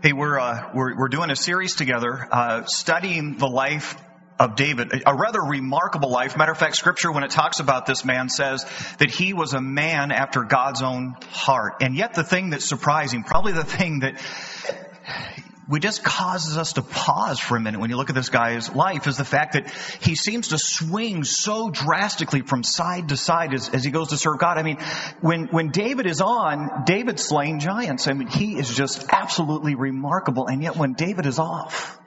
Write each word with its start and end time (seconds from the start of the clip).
Hey, 0.00 0.12
we're, 0.12 0.38
uh, 0.38 0.70
we're, 0.74 0.96
we're 0.96 1.08
doing 1.08 1.30
a 1.30 1.34
series 1.34 1.74
together, 1.74 2.28
uh, 2.30 2.64
studying 2.66 3.36
the 3.36 3.48
life 3.48 4.00
of 4.38 4.54
David, 4.54 5.02
a 5.04 5.12
rather 5.12 5.40
remarkable 5.40 6.08
life. 6.08 6.36
Matter 6.36 6.52
of 6.52 6.58
fact, 6.58 6.76
scripture, 6.76 7.10
when 7.10 7.24
it 7.24 7.32
talks 7.32 7.58
about 7.58 7.84
this 7.84 8.04
man, 8.04 8.28
says 8.28 8.64
that 8.98 9.10
he 9.10 9.34
was 9.34 9.54
a 9.54 9.60
man 9.60 10.12
after 10.12 10.44
God's 10.44 10.82
own 10.82 11.16
heart. 11.32 11.78
And 11.80 11.96
yet 11.96 12.14
the 12.14 12.22
thing 12.22 12.50
that's 12.50 12.64
surprising, 12.64 13.24
probably 13.24 13.54
the 13.54 13.64
thing 13.64 14.00
that 14.00 14.22
we 15.68 15.80
just 15.80 16.02
causes 16.02 16.56
us 16.56 16.74
to 16.74 16.82
pause 16.82 17.38
for 17.38 17.56
a 17.56 17.60
minute 17.60 17.78
when 17.78 17.90
you 17.90 17.96
look 17.96 18.08
at 18.08 18.14
this 18.14 18.30
guy's 18.30 18.74
life 18.74 19.06
is 19.06 19.18
the 19.18 19.24
fact 19.24 19.52
that 19.52 19.70
he 20.00 20.14
seems 20.14 20.48
to 20.48 20.58
swing 20.58 21.24
so 21.24 21.70
drastically 21.70 22.40
from 22.40 22.62
side 22.62 23.10
to 23.10 23.16
side 23.18 23.52
as, 23.52 23.68
as 23.68 23.84
he 23.84 23.90
goes 23.90 24.08
to 24.08 24.16
serve 24.16 24.38
God. 24.38 24.56
I 24.56 24.62
mean, 24.62 24.78
when, 25.20 25.48
when 25.48 25.68
David 25.68 26.06
is 26.06 26.22
on, 26.22 26.84
David's 26.86 27.22
slaying 27.22 27.60
giants. 27.60 28.08
I 28.08 28.14
mean, 28.14 28.28
he 28.28 28.58
is 28.58 28.74
just 28.74 29.06
absolutely 29.10 29.74
remarkable. 29.74 30.46
And 30.46 30.62
yet 30.62 30.76
when 30.76 30.94
David 30.94 31.26
is 31.26 31.38
off, 31.38 32.00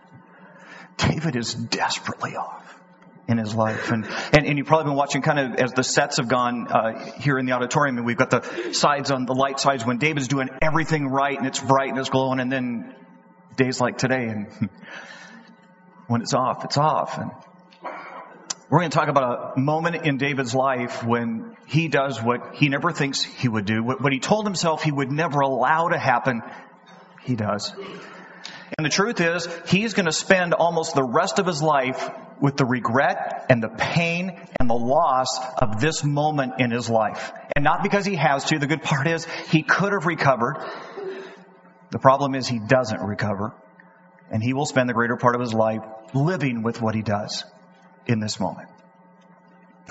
David 0.98 1.36
is 1.36 1.54
desperately 1.54 2.36
off 2.36 2.80
in 3.28 3.38
his 3.38 3.54
life. 3.54 3.92
And, 3.92 4.06
and, 4.34 4.46
and, 4.48 4.58
you've 4.58 4.68
probably 4.68 4.86
been 4.86 4.98
watching 4.98 5.22
kind 5.22 5.40
of 5.40 5.56
as 5.60 5.72
the 5.74 5.84
sets 5.84 6.18
have 6.18 6.28
gone 6.28 6.68
uh, 6.68 7.14
here 7.20 7.38
in 7.38 7.46
the 7.46 7.54
auditorium, 7.54 7.98
and 7.98 8.06
we've 8.06 8.18
got 8.18 8.32
the 8.32 8.74
sides 8.74 9.12
on 9.12 9.26
the 9.26 9.34
light 9.34 9.60
sides 9.60 9.86
when 9.86 10.00
David's 10.00 10.28
doing 10.28 10.50
everything 10.62 11.08
right 11.08 11.38
and 11.38 11.48
it's 11.48 11.60
bright 11.60 11.90
and 11.90 12.00
it's 12.00 12.10
glowing, 12.10 12.40
and 12.40 12.52
then 12.52 12.96
days 13.56 13.80
like 13.80 13.98
today, 13.98 14.26
and 14.28 14.48
when 16.08 16.22
it's 16.22 16.34
off, 16.34 16.66
it's 16.66 16.78
off. 16.78 17.18
And 17.18 17.32
we're 18.70 18.80
going 18.80 18.92
to 18.92 18.98
talk 18.98 19.10
about 19.10 19.58
a 19.58 19.60
moment 19.60 20.06
in 20.06 20.18
David's 20.18 20.56
life 20.56 21.04
when 21.04 21.58
he 21.68 21.90
does 21.90 22.22
what 22.22 22.56
he 22.56 22.70
never 22.70 22.92
thinks 22.92 23.22
he 23.22 23.50
would 23.50 23.66
do, 23.66 23.84
what 23.84 24.14
he 24.14 24.20
told 24.20 24.46
himself 24.46 24.82
he 24.82 24.92
would 24.92 25.12
never 25.12 25.42
allow 25.42 25.90
to 25.90 25.98
happen, 25.98 26.42
he 27.24 27.36
does. 27.36 27.74
And 28.78 28.86
the 28.86 28.90
truth 28.90 29.20
is, 29.20 29.48
he's 29.68 29.94
going 29.94 30.06
to 30.06 30.14
spend 30.14 30.54
almost 30.54 30.96
the 30.96 31.04
rest 31.04 31.40
of 31.40 31.46
his 31.46 31.62
life 31.62 32.10
with 32.40 32.58
the 32.58 32.66
regret 32.66 33.46
and 33.50 33.62
the 33.62 33.70
pain 33.70 34.40
and 34.60 34.70
the 34.70 34.74
loss 34.74 35.38
of 35.62 35.80
this 35.82 36.04
moment 36.04 36.54
in 36.60 36.72
his 36.72 36.90
life. 36.90 37.32
And 37.56 37.64
not 37.64 37.84
because 37.84 38.06
he 38.06 38.16
has 38.16 38.46
to. 38.46 38.58
The 38.58 38.68
good 38.68 38.82
part 38.82 39.08
is, 39.08 39.26
he 39.50 39.64
could 39.64 39.92
have 39.92 40.06
recovered. 40.06 40.58
The 41.92 42.00
problem 42.00 42.36
is 42.36 42.48
he 42.48 42.60
doesn't 42.60 43.02
recover, 43.02 43.54
and 44.32 44.42
he 44.42 44.54
will 44.54 44.66
spend 44.66 44.90
the 44.90 44.94
greater 44.94 45.18
part 45.18 45.36
of 45.36 45.42
his 45.42 45.54
life 45.54 45.82
living 46.14 46.64
with 46.64 46.82
what 46.82 46.96
he 46.96 47.02
does 47.02 47.44
in 48.08 48.20
this 48.20 48.40
moment. 48.40 48.70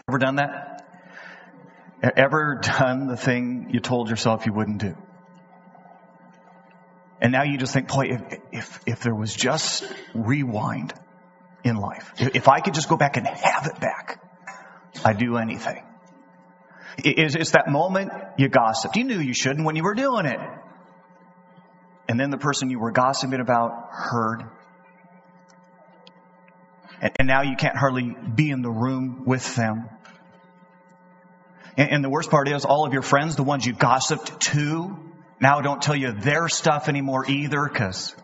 Ever 0.08 0.18
done 0.18 0.36
that? 0.36 0.82
Ever 2.16 2.58
done 2.62 3.06
the 3.06 3.16
thing 3.16 3.68
you 3.72 3.80
told 3.80 4.08
yourself 4.08 4.46
you 4.46 4.54
wouldn't 4.54 4.78
do? 4.78 4.96
And 7.20 7.32
now 7.32 7.42
you 7.42 7.58
just 7.58 7.74
think, 7.74 7.88
boy, 7.88 8.06
if, 8.08 8.40
if, 8.50 8.80
if 8.86 9.00
there 9.00 9.14
was 9.14 9.34
just 9.34 9.84
rewind 10.14 10.94
in 11.62 11.76
life, 11.76 12.14
if 12.16 12.48
I 12.48 12.60
could 12.60 12.72
just 12.72 12.88
go 12.88 12.96
back 12.96 13.18
and 13.18 13.26
have 13.26 13.66
it 13.66 13.78
back, 13.78 14.22
I'd 15.04 15.18
do 15.18 15.36
anything. 15.36 15.84
It's, 16.96 17.34
it's 17.34 17.50
that 17.50 17.68
moment 17.68 18.10
you 18.38 18.48
gossiped. 18.48 18.96
You 18.96 19.04
knew 19.04 19.20
you 19.20 19.34
shouldn't 19.34 19.66
when 19.66 19.76
you 19.76 19.82
were 19.82 19.94
doing 19.94 20.24
it 20.24 20.40
and 22.10 22.18
then 22.18 22.30
the 22.30 22.38
person 22.38 22.70
you 22.70 22.80
were 22.80 22.90
gossiping 22.90 23.38
about 23.38 23.90
heard. 23.92 24.42
And, 27.00 27.12
and 27.20 27.28
now 27.28 27.42
you 27.42 27.54
can't 27.54 27.76
hardly 27.76 28.16
be 28.34 28.50
in 28.50 28.62
the 28.62 28.70
room 28.70 29.22
with 29.26 29.54
them. 29.54 29.88
And, 31.76 31.88
and 31.92 32.04
the 32.04 32.10
worst 32.10 32.28
part 32.28 32.48
is, 32.48 32.64
all 32.64 32.84
of 32.84 32.92
your 32.92 33.02
friends, 33.02 33.36
the 33.36 33.44
ones 33.44 33.64
you 33.64 33.72
gossiped 33.72 34.40
to, 34.40 34.98
now 35.40 35.60
don't 35.60 35.80
tell 35.80 35.94
you 35.94 36.10
their 36.10 36.48
stuff 36.48 36.88
anymore 36.88 37.30
either, 37.30 37.62
because 37.62 38.16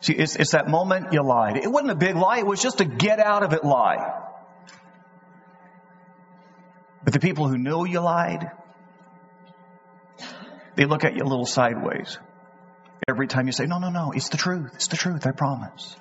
See, 0.00 0.14
it's, 0.14 0.36
it's, 0.36 0.52
that 0.52 0.68
moment 0.68 1.12
you 1.12 1.24
lied. 1.24 1.56
It 1.56 1.70
wasn't 1.70 1.90
a 1.90 1.96
big 1.96 2.14
lie, 2.14 2.38
it 2.38 2.46
was 2.46 2.62
just 2.62 2.80
a 2.80 2.84
get 2.84 3.18
out 3.18 3.42
of 3.42 3.52
it 3.52 3.64
lie. 3.64 4.20
But 7.02 7.12
the 7.12 7.20
people 7.20 7.48
who 7.48 7.58
know 7.58 7.84
you 7.84 7.98
lied, 7.98 8.48
they 10.76 10.84
look 10.84 11.04
at 11.04 11.14
you 11.14 11.22
a 11.22 11.28
little 11.28 11.46
sideways 11.46 12.18
every 13.08 13.26
time 13.26 13.46
you 13.46 13.52
say, 13.52 13.66
no, 13.66 13.78
no, 13.78 13.90
no, 13.90 14.12
it's 14.12 14.28
the 14.28 14.36
truth. 14.36 14.70
It's 14.74 14.88
the 14.88 14.96
truth. 14.96 15.26
I 15.26 15.32
promise. 15.32 15.96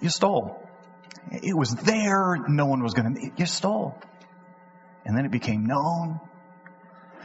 You 0.00 0.08
stole. 0.08 0.66
It 1.30 1.56
was 1.56 1.74
there. 1.74 2.36
No 2.48 2.66
one 2.66 2.82
was 2.82 2.94
going 2.94 3.14
to, 3.14 3.30
you 3.36 3.46
stole. 3.46 3.98
And 5.04 5.16
then 5.16 5.24
it 5.24 5.32
became 5.32 5.66
known. 5.66 6.20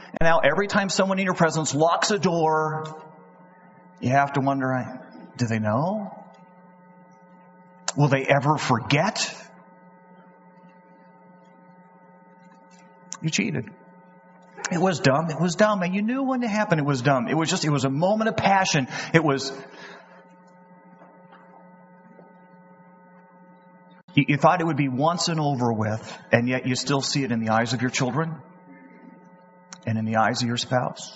And 0.08 0.22
now 0.22 0.38
every 0.38 0.66
time 0.66 0.88
someone 0.88 1.18
in 1.18 1.24
your 1.24 1.34
presence 1.34 1.74
locks 1.74 2.10
a 2.10 2.18
door, 2.18 2.84
you 4.00 4.10
have 4.10 4.34
to 4.34 4.40
wonder, 4.40 5.00
do 5.36 5.46
they 5.46 5.58
know? 5.58 6.18
Will 7.96 8.08
they 8.08 8.24
ever 8.24 8.56
forget? 8.58 9.32
You 13.22 13.30
cheated. 13.30 13.70
It 14.72 14.78
was 14.78 15.00
dumb. 15.00 15.30
It 15.30 15.40
was 15.40 15.56
dumb. 15.56 15.82
And 15.82 15.94
you 15.94 16.02
knew 16.02 16.22
when 16.22 16.42
it 16.42 16.48
happened 16.48 16.80
it 16.80 16.86
was 16.86 17.02
dumb. 17.02 17.28
It 17.28 17.34
was 17.34 17.50
just, 17.50 17.64
it 17.64 17.70
was 17.70 17.84
a 17.84 17.90
moment 17.90 18.28
of 18.28 18.36
passion. 18.36 18.88
It 19.12 19.22
was, 19.22 19.52
you, 24.14 24.24
you 24.28 24.36
thought 24.36 24.60
it 24.60 24.66
would 24.66 24.76
be 24.76 24.88
once 24.88 25.28
and 25.28 25.38
over 25.38 25.72
with, 25.72 26.18
and 26.32 26.48
yet 26.48 26.66
you 26.66 26.76
still 26.76 27.02
see 27.02 27.24
it 27.24 27.32
in 27.32 27.40
the 27.40 27.50
eyes 27.50 27.74
of 27.74 27.82
your 27.82 27.90
children 27.90 28.36
and 29.86 29.98
in 29.98 30.06
the 30.06 30.16
eyes 30.16 30.40
of 30.40 30.48
your 30.48 30.56
spouse. 30.56 31.12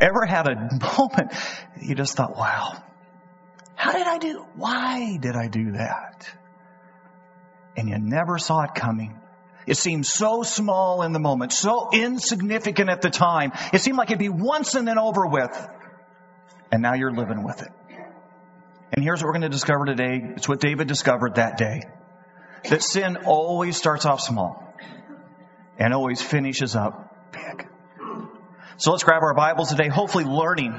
Ever 0.00 0.24
had 0.24 0.48
a 0.48 0.54
moment 0.98 1.32
you 1.80 1.94
just 1.94 2.16
thought, 2.16 2.36
wow, 2.36 2.82
how 3.74 3.92
did 3.92 4.06
I 4.06 4.18
do? 4.18 4.46
Why 4.56 5.18
did 5.18 5.36
I 5.36 5.48
do 5.48 5.72
that? 5.72 6.26
And 7.76 7.88
you 7.88 7.98
never 7.98 8.38
saw 8.38 8.62
it 8.62 8.74
coming. 8.74 9.19
It 9.66 9.76
seemed 9.76 10.06
so 10.06 10.42
small 10.42 11.02
in 11.02 11.12
the 11.12 11.18
moment, 11.18 11.52
so 11.52 11.90
insignificant 11.92 12.90
at 12.90 13.02
the 13.02 13.10
time. 13.10 13.52
It 13.72 13.80
seemed 13.80 13.98
like 13.98 14.08
it'd 14.08 14.18
be 14.18 14.28
once 14.28 14.74
and 14.74 14.86
then 14.86 14.98
over 14.98 15.26
with. 15.26 15.68
And 16.72 16.82
now 16.82 16.94
you're 16.94 17.12
living 17.12 17.44
with 17.44 17.62
it. 17.62 17.68
And 18.92 19.04
here's 19.04 19.20
what 19.20 19.26
we're 19.26 19.32
going 19.32 19.42
to 19.42 19.48
discover 19.48 19.84
today. 19.84 20.20
It's 20.36 20.48
what 20.48 20.60
David 20.60 20.88
discovered 20.88 21.36
that 21.36 21.56
day. 21.56 21.82
That 22.68 22.82
sin 22.82 23.18
always 23.26 23.76
starts 23.76 24.04
off 24.04 24.20
small 24.20 24.74
and 25.78 25.94
always 25.94 26.20
finishes 26.20 26.76
up 26.76 27.32
big. 27.32 27.66
So 28.76 28.92
let's 28.92 29.04
grab 29.04 29.22
our 29.22 29.34
Bibles 29.34 29.70
today, 29.70 29.88
hopefully 29.88 30.24
learning 30.24 30.72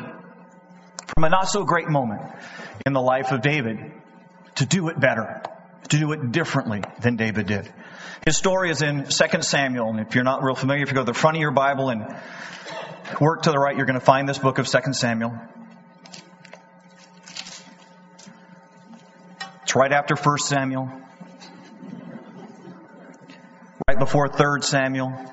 from 1.14 1.24
a 1.24 1.30
not 1.30 1.50
so 1.50 1.64
great 1.64 1.88
moment 1.88 2.22
in 2.86 2.94
the 2.94 3.02
life 3.02 3.31
of 3.31 3.41
David 3.41 3.78
to 4.56 4.66
do 4.66 4.90
it 4.90 5.00
better, 5.00 5.41
to 5.90 5.97
do 5.97 6.12
it 6.12 6.31
differently 6.31 6.81
than 7.00 7.16
David 7.16 7.47
did. 7.47 7.72
His 8.25 8.38
story 8.38 8.69
is 8.69 8.81
in 8.81 9.06
2 9.06 9.41
Samuel, 9.41 9.89
and 9.89 10.00
if 10.00 10.16
you're 10.16 10.23
not 10.23 10.44
real 10.44 10.56
familiar, 10.56 10.84
if 10.84 10.89
you 10.89 10.95
go 10.95 11.01
to 11.01 11.12
the 11.12 11.13
front 11.13 11.38
of 11.38 11.41
your 11.41 11.51
Bible 11.51 11.89
and 11.89 12.16
work 13.19 13.44
to 13.44 13.51
the 13.51 13.57
right, 13.57 13.75
you're 13.75 13.85
going 13.85 14.00
to 14.00 14.06
find 14.06 14.29
this 14.29 14.38
book 14.38 14.59
of 14.59 14.67
2 14.67 14.94
Samuel. 14.94 15.38
It's 19.63 19.75
right 19.75 19.91
after 19.91 20.16
1 20.16 20.38
Samuel, 20.38 20.91
right 23.88 23.97
before 23.97 24.28
3 24.28 24.61
Samuel. 24.61 25.31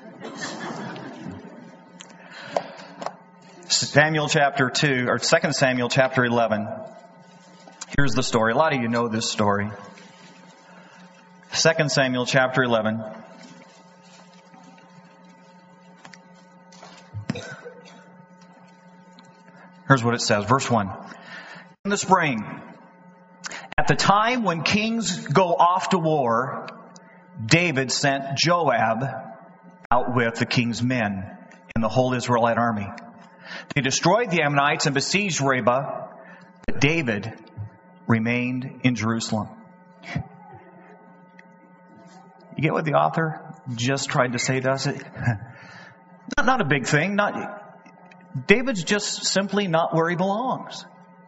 Samuel 3.67 4.27
chapter 4.29 4.69
2, 4.69 5.07
or 5.09 5.19
2 5.19 5.51
Samuel 5.51 5.89
chapter 5.89 6.25
11. 6.25 6.67
Here's 7.97 8.13
the 8.13 8.23
story. 8.23 8.53
A 8.53 8.55
lot 8.55 8.73
of 8.73 8.81
you 8.81 8.87
know 8.87 9.07
this 9.07 9.29
story. 9.29 9.69
2 11.59 11.89
Samuel 11.89 12.25
chapter 12.25 12.63
11. 12.63 13.03
Here's 19.89 20.01
what 20.01 20.13
it 20.13 20.21
says, 20.21 20.45
verse 20.45 20.71
1. 20.71 20.89
In 21.83 21.91
the 21.91 21.97
spring, 21.97 22.45
at 23.77 23.89
the 23.89 23.95
time 23.95 24.43
when 24.43 24.63
kings 24.63 25.27
go 25.27 25.47
off 25.53 25.89
to 25.89 25.97
war, 25.97 26.67
David 27.45 27.91
sent 27.91 28.37
Joab 28.37 29.03
out 29.91 30.15
with 30.15 30.35
the 30.35 30.45
king's 30.45 30.81
men 30.81 31.29
and 31.75 31.83
the 31.83 31.89
whole 31.89 32.13
Israelite 32.13 32.57
army. 32.57 32.87
They 33.75 33.81
destroyed 33.81 34.31
the 34.31 34.43
Ammonites 34.43 34.85
and 34.85 34.95
besieged 34.95 35.41
Rabbah, 35.41 36.07
but 36.67 36.79
David 36.79 37.33
remained 38.07 38.79
in 38.83 38.95
Jerusalem. 38.95 39.58
You 42.59 42.63
get 42.63 42.73
what 42.73 42.83
the 42.83 42.95
author 42.95 43.39
just 43.73 44.09
tried 44.09 44.33
to 44.33 44.37
say 44.37 44.59
to 44.59 44.71
us? 44.71 44.85
not, 46.37 46.45
not 46.45 46.59
a 46.59 46.65
big 46.65 46.87
thing. 46.87 47.15
Not, 47.15 47.63
David's 48.47 48.83
just 48.83 49.23
simply 49.23 49.69
not 49.69 49.95
where 49.95 50.09
he 50.09 50.17
belongs. 50.17 50.83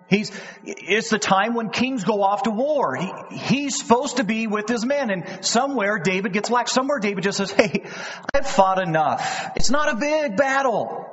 He's, 0.09 0.29
it's 0.65 1.09
the 1.09 1.19
time 1.19 1.53
when 1.53 1.69
kings 1.69 2.03
go 2.03 2.21
off 2.21 2.43
to 2.43 2.49
war. 2.49 2.97
He, 2.97 3.37
he's 3.37 3.79
supposed 3.79 4.17
to 4.17 4.25
be 4.25 4.47
with 4.47 4.67
his 4.67 4.85
men 4.85 5.09
and 5.09 5.45
somewhere 5.45 5.99
David 5.99 6.33
gets 6.33 6.49
lax. 6.49 6.73
Somewhere 6.73 6.99
David 6.99 7.23
just 7.23 7.37
says, 7.37 7.49
hey, 7.49 7.85
I've 8.33 8.45
fought 8.45 8.85
enough. 8.85 9.51
It's 9.55 9.69
not 9.69 9.87
a 9.87 9.95
big 9.95 10.35
battle. 10.35 11.07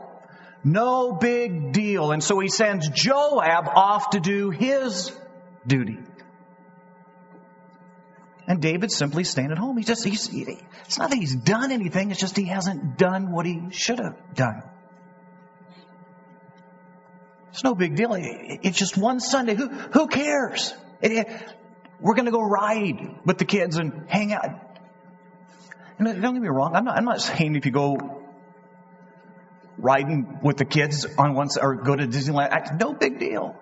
No 0.65 1.13
big 1.13 1.71
deal. 1.71 2.11
And 2.11 2.25
so 2.25 2.41
he 2.41 2.49
sends 2.49 2.89
Joab 2.89 3.69
off 3.69 4.11
to 4.11 4.19
do 4.19 4.51
his 4.51 5.13
duty. 5.65 5.99
And 8.49 8.63
David's 8.63 8.97
simply 8.97 9.25
staying 9.25 9.53
at 9.53 9.59
home. 9.59 9.77
He 9.77 9.85
just, 9.85 10.03
he's, 10.05 10.31
it's 10.33 10.99
not 10.99 11.11
that 11.11 11.19
he's 11.19 11.37
done 11.37 11.71
anything, 11.71 12.11
it's 12.11 12.19
just 12.19 12.35
he 12.35 12.47
hasn't 12.47 12.97
done 12.97 13.31
what 13.31 13.45
he 13.45 13.69
should 13.73 13.99
have 13.99 14.17
done. 14.35 14.63
It's 17.51 17.63
no 17.63 17.75
big 17.75 17.95
deal. 17.95 18.15
It's 18.17 18.79
just 18.79 18.97
one 18.97 19.21
Sunday. 19.21 19.55
Who, 19.55 19.69
who 19.69 20.07
cares? 20.07 20.73
We're 21.03 22.15
going 22.15 22.25
to 22.25 22.31
go 22.31 22.41
ride 22.41 23.21
with 23.27 23.37
the 23.37 23.45
kids 23.45 23.77
and 23.77 24.09
hang 24.09 24.33
out. 24.33 24.49
And 25.99 26.23
don't 26.23 26.33
get 26.35 26.43
me 26.43 26.49
wrong. 26.49 26.75
I'm 26.75 26.87
not, 26.87 26.97
I'm 26.97 27.05
not 27.05 27.21
saying 27.21 27.55
if 27.55 27.67
you 27.67 27.73
go 27.73 28.23
riding 29.77 30.39
with 30.43 30.57
the 30.57 30.65
kids 30.65 31.05
on 31.19 31.35
one 31.35 31.49
or 31.61 31.75
go 31.75 31.95
to 31.95 32.07
Disneyland, 32.07 32.81
no 32.81 32.95
big 32.95 33.19
deal. 33.19 33.57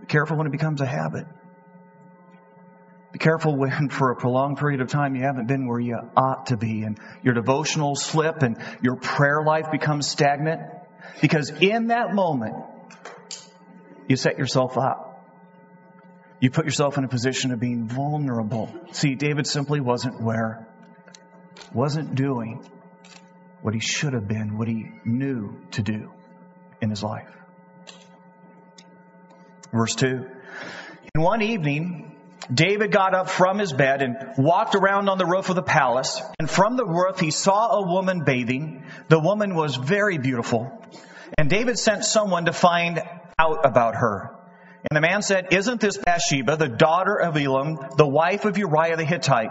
Be 0.00 0.06
careful 0.08 0.36
when 0.36 0.48
it 0.48 0.52
becomes 0.52 0.80
a 0.80 0.86
habit. 0.86 1.26
Be 3.14 3.18
careful 3.20 3.56
when 3.56 3.88
for 3.90 4.10
a 4.10 4.16
prolonged 4.16 4.58
period 4.58 4.80
of 4.80 4.88
time 4.88 5.14
you 5.14 5.22
haven't 5.22 5.46
been 5.46 5.68
where 5.68 5.78
you 5.78 5.96
ought 6.16 6.46
to 6.46 6.56
be 6.56 6.82
and 6.82 6.98
your 7.22 7.32
devotional 7.32 7.94
slip 7.94 8.42
and 8.42 8.58
your 8.82 8.96
prayer 8.96 9.42
life 9.42 9.70
becomes 9.70 10.08
stagnant. 10.08 10.60
Because 11.22 11.50
in 11.60 11.88
that 11.88 12.12
moment, 12.12 12.56
you 14.08 14.16
set 14.16 14.36
yourself 14.36 14.76
up. 14.76 15.12
You 16.40 16.50
put 16.50 16.64
yourself 16.64 16.98
in 16.98 17.04
a 17.04 17.08
position 17.08 17.52
of 17.52 17.60
being 17.60 17.86
vulnerable. 17.86 18.74
See, 18.90 19.14
David 19.14 19.46
simply 19.46 19.80
wasn't 19.80 20.20
where, 20.20 20.66
wasn't 21.72 22.16
doing 22.16 22.68
what 23.62 23.74
he 23.74 23.80
should 23.80 24.12
have 24.12 24.26
been, 24.26 24.58
what 24.58 24.66
he 24.66 24.90
knew 25.04 25.56
to 25.70 25.82
do 25.82 26.10
in 26.80 26.90
his 26.90 27.02
life. 27.04 27.30
Verse 29.72 29.94
2. 29.94 30.26
In 31.14 31.22
one 31.22 31.42
evening, 31.42 32.13
David 32.52 32.92
got 32.92 33.14
up 33.14 33.30
from 33.30 33.58
his 33.58 33.72
bed 33.72 34.02
and 34.02 34.16
walked 34.38 34.74
around 34.74 35.08
on 35.08 35.18
the 35.18 35.26
roof 35.26 35.48
of 35.48 35.56
the 35.56 35.62
palace. 35.62 36.20
And 36.38 36.50
from 36.50 36.76
the 36.76 36.84
roof, 36.84 37.20
he 37.20 37.30
saw 37.30 37.78
a 37.78 37.86
woman 37.86 38.24
bathing. 38.24 38.84
The 39.08 39.20
woman 39.20 39.54
was 39.54 39.76
very 39.76 40.18
beautiful. 40.18 40.70
And 41.38 41.48
David 41.48 41.78
sent 41.78 42.04
someone 42.04 42.46
to 42.46 42.52
find 42.52 43.00
out 43.38 43.64
about 43.64 43.94
her. 43.96 44.30
And 44.90 44.96
the 44.96 45.00
man 45.00 45.22
said, 45.22 45.48
Isn't 45.52 45.80
this 45.80 45.96
Bathsheba, 45.96 46.56
the 46.56 46.68
daughter 46.68 47.16
of 47.16 47.34
Eliam, 47.34 47.96
the 47.96 48.06
wife 48.06 48.44
of 48.44 48.58
Uriah 48.58 48.96
the 48.96 49.04
Hittite? 49.04 49.50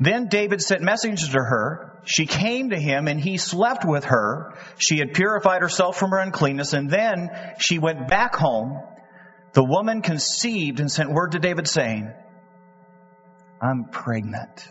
Then 0.00 0.28
David 0.28 0.60
sent 0.60 0.82
messengers 0.82 1.28
to 1.28 1.38
her. 1.38 2.00
She 2.04 2.26
came 2.26 2.70
to 2.70 2.78
him 2.78 3.06
and 3.06 3.20
he 3.20 3.36
slept 3.36 3.84
with 3.84 4.04
her. 4.04 4.54
She 4.78 4.98
had 4.98 5.12
purified 5.12 5.60
herself 5.60 5.98
from 5.98 6.10
her 6.10 6.18
uncleanness 6.18 6.72
and 6.72 6.90
then 6.90 7.28
she 7.58 7.78
went 7.78 8.08
back 8.08 8.34
home. 8.34 8.80
The 9.52 9.64
woman 9.64 10.02
conceived 10.02 10.80
and 10.80 10.90
sent 10.90 11.10
word 11.10 11.32
to 11.32 11.38
David 11.38 11.66
saying, 11.66 12.12
I'm 13.60 13.84
pregnant. 13.84 14.64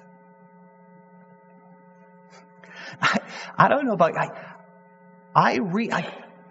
I, 3.02 3.20
I 3.58 3.68
don't 3.68 3.86
know 3.86 3.94
about, 3.94 4.18
I, 4.18 4.30
I 5.36 5.58
read, 5.60 5.92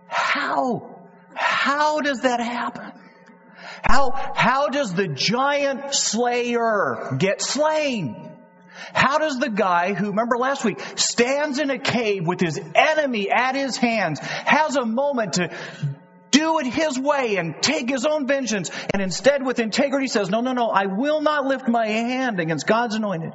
how, 0.07 1.01
how 1.35 2.01
does 2.01 2.21
that 2.21 2.41
happen? 2.41 2.93
How, 3.83 4.13
how 4.35 4.69
does 4.69 4.95
the 4.95 5.09
giant 5.09 5.95
slayer 5.95 7.17
get 7.19 7.43
slain? 7.43 8.33
How 8.93 9.19
does 9.19 9.39
the 9.39 9.51
guy 9.51 9.95
who, 9.95 10.09
remember 10.09 10.37
last 10.37 10.65
week, 10.65 10.81
stands 10.97 11.59
in 11.59 11.71
a 11.71 11.79
cave 11.79 12.27
with 12.27 12.41
his 12.41 12.61
enemy 12.75 13.31
at 13.31 13.55
his 13.55 13.77
hands, 13.77 14.21
has 14.21 14.77
a 14.77 14.87
moment 14.87 15.35
to 15.35 15.51
do 16.39 16.61
it 16.61 16.67
his 16.67 16.99
way 16.99 17.37
and 17.37 17.61
take 17.61 17.89
his 17.89 18.07
own 18.07 18.27
vengeance, 18.27 18.71
and 18.93 19.03
instead 19.03 19.45
with 19.45 19.59
integrity 19.59 20.07
says, 20.07 20.31
no, 20.31 20.41
no, 20.41 20.53
no, 20.53 20.69
I 20.69 20.87
will 20.87 21.21
not 21.21 21.47
lift 21.47 21.67
my 21.69 21.87
hand 21.87 22.39
against 22.39 22.67
God's 22.67 22.95
anointed. 22.95 23.33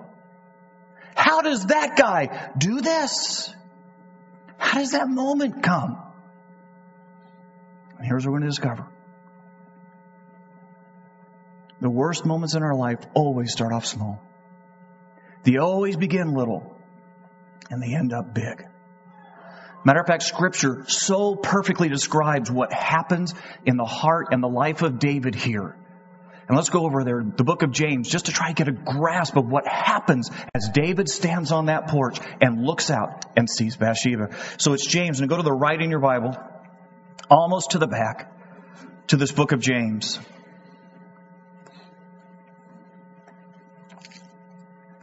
How 1.15 1.41
does 1.41 1.65
that 1.67 1.97
guy 1.97 2.51
do 2.57 2.81
this? 2.81 3.53
How 4.57 4.79
does 4.79 4.91
that 4.91 5.09
moment 5.09 5.63
come? 5.63 5.97
And 7.97 8.07
here's 8.07 8.25
what 8.25 8.31
we're 8.31 8.39
going 8.39 8.49
to 8.49 8.55
discover. 8.55 8.87
The 11.81 11.89
worst 11.89 12.25
moments 12.25 12.55
in 12.55 12.63
our 12.63 12.75
life 12.75 12.99
always 13.13 13.51
start 13.51 13.73
off 13.73 13.85
small. 13.85 14.21
They 15.43 15.57
always 15.57 15.97
begin 15.97 16.33
little 16.33 16.77
and 17.69 17.83
they 17.83 17.93
end 17.93 18.13
up 18.13 18.33
big. 18.33 18.65
Matter 19.85 19.99
of 19.99 20.07
fact, 20.07 20.23
scripture 20.23 20.85
so 20.87 21.35
perfectly 21.35 21.89
describes 21.89 22.49
what 22.49 22.71
happens 22.71 23.33
in 23.65 23.75
the 23.75 23.85
heart 23.85 24.27
and 24.31 24.41
the 24.41 24.47
life 24.47 24.81
of 24.81 24.99
David 24.99 25.35
here. 25.35 25.75
And 26.47 26.57
let's 26.57 26.69
go 26.69 26.85
over 26.85 27.03
there, 27.03 27.23
the 27.23 27.43
book 27.43 27.63
of 27.63 27.71
James, 27.71 28.09
just 28.09 28.25
to 28.25 28.31
try 28.31 28.49
to 28.49 28.53
get 28.53 28.67
a 28.67 28.71
grasp 28.71 29.37
of 29.37 29.47
what 29.47 29.65
happens 29.67 30.29
as 30.53 30.69
David 30.73 31.09
stands 31.09 31.51
on 31.51 31.67
that 31.67 31.87
porch 31.87 32.19
and 32.41 32.63
looks 32.63 32.91
out 32.91 33.25
and 33.37 33.49
sees 33.49 33.77
Bathsheba. 33.77 34.29
So 34.57 34.73
it's 34.73 34.85
James, 34.85 35.19
and 35.19 35.29
go 35.29 35.37
to 35.37 35.43
the 35.43 35.53
right 35.53 35.81
in 35.81 35.89
your 35.89 36.01
Bible, 36.01 36.37
almost 37.29 37.71
to 37.71 37.79
the 37.79 37.87
back, 37.87 38.31
to 39.07 39.17
this 39.17 39.31
book 39.31 39.53
of 39.53 39.61
James. 39.61 40.19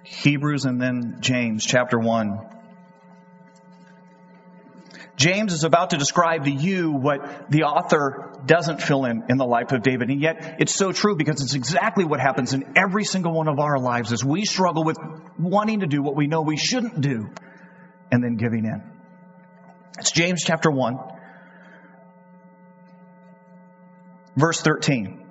Hebrews 0.04 0.66
and 0.66 0.80
then 0.80 1.16
James, 1.20 1.64
chapter 1.64 1.98
1. 1.98 2.59
James 5.20 5.52
is 5.52 5.64
about 5.64 5.90
to 5.90 5.98
describe 5.98 6.44
to 6.44 6.50
you 6.50 6.92
what 6.92 7.50
the 7.50 7.64
author 7.64 8.32
doesn't 8.46 8.80
fill 8.80 9.04
in 9.04 9.24
in 9.28 9.36
the 9.36 9.44
life 9.44 9.70
of 9.70 9.82
David. 9.82 10.08
And 10.08 10.18
yet 10.18 10.56
it's 10.60 10.74
so 10.74 10.92
true 10.92 11.14
because 11.14 11.42
it's 11.42 11.52
exactly 11.52 12.06
what 12.06 12.20
happens 12.20 12.54
in 12.54 12.72
every 12.74 13.04
single 13.04 13.34
one 13.34 13.46
of 13.46 13.58
our 13.58 13.78
lives 13.78 14.14
as 14.14 14.24
we 14.24 14.46
struggle 14.46 14.82
with 14.82 14.96
wanting 15.38 15.80
to 15.80 15.86
do 15.86 16.00
what 16.00 16.16
we 16.16 16.26
know 16.26 16.40
we 16.40 16.56
shouldn't 16.56 17.02
do 17.02 17.28
and 18.10 18.24
then 18.24 18.36
giving 18.36 18.64
in. 18.64 18.82
It's 19.98 20.10
James 20.10 20.42
chapter 20.42 20.70
1, 20.70 20.96
verse 24.36 24.62
13. 24.62 25.26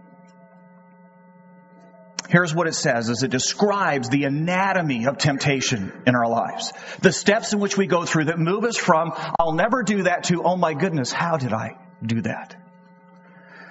Here's 2.29 2.53
what 2.53 2.67
it 2.67 2.75
says 2.75 3.09
as 3.09 3.23
it 3.23 3.31
describes 3.31 4.07
the 4.07 4.25
anatomy 4.25 5.07
of 5.07 5.17
temptation 5.17 5.91
in 6.05 6.15
our 6.15 6.27
lives. 6.27 6.71
The 7.01 7.11
steps 7.11 7.53
in 7.53 7.59
which 7.59 7.75
we 7.75 7.87
go 7.87 8.05
through 8.05 8.25
that 8.25 8.37
move 8.37 8.65
us 8.65 8.77
from, 8.77 9.13
I'll 9.39 9.53
never 9.53 9.81
do 9.81 10.03
that 10.03 10.25
to, 10.25 10.43
oh 10.43 10.55
my 10.55 10.75
goodness, 10.75 11.11
how 11.11 11.37
did 11.37 11.53
I 11.53 11.79
do 12.05 12.21
that? 12.21 12.55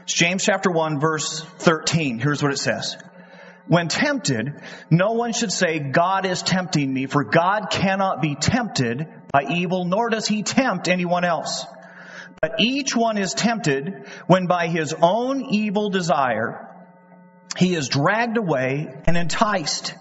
It's 0.02 0.12
James 0.12 0.44
chapter 0.44 0.72
1 0.72 0.98
verse 0.98 1.40
13. 1.58 2.18
Here's 2.18 2.42
what 2.42 2.52
it 2.52 2.58
says. 2.58 2.96
When 3.68 3.86
tempted, 3.86 4.60
no 4.90 5.12
one 5.12 5.32
should 5.32 5.52
say, 5.52 5.78
God 5.78 6.26
is 6.26 6.42
tempting 6.42 6.92
me, 6.92 7.06
for 7.06 7.22
God 7.22 7.68
cannot 7.70 8.20
be 8.20 8.34
tempted 8.34 9.06
by 9.30 9.44
evil, 9.50 9.84
nor 9.84 10.10
does 10.10 10.26
he 10.26 10.42
tempt 10.42 10.88
anyone 10.88 11.24
else. 11.24 11.64
But 12.40 12.54
each 12.58 12.96
one 12.96 13.18
is 13.18 13.34
tempted 13.34 14.06
when 14.26 14.46
by 14.46 14.66
his 14.66 14.94
own 15.00 15.44
evil 15.54 15.90
desire 15.90 16.67
he 17.56 17.74
is 17.74 17.88
dragged 17.88 18.36
away 18.36 18.88
and 19.06 19.16
enticed. 19.16 19.94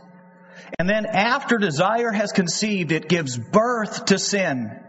And 0.80 0.89
then 0.89 1.06
after 1.06 1.58
desire 1.58 2.12
has 2.12 2.32
conceived, 2.32 2.92
it 2.92 3.08
gives 3.08 3.38
birth 3.38 4.06
to 4.06 4.20
sin. 4.20 4.84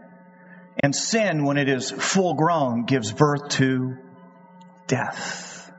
And 0.81 0.95
sin, 0.95 1.45
when 1.45 1.57
it 1.57 1.67
is 1.67 1.91
full 1.91 2.35
grown, 2.35 2.85
gives 2.85 3.11
birth 3.11 3.49
to 3.49 3.97
death. 4.87 5.71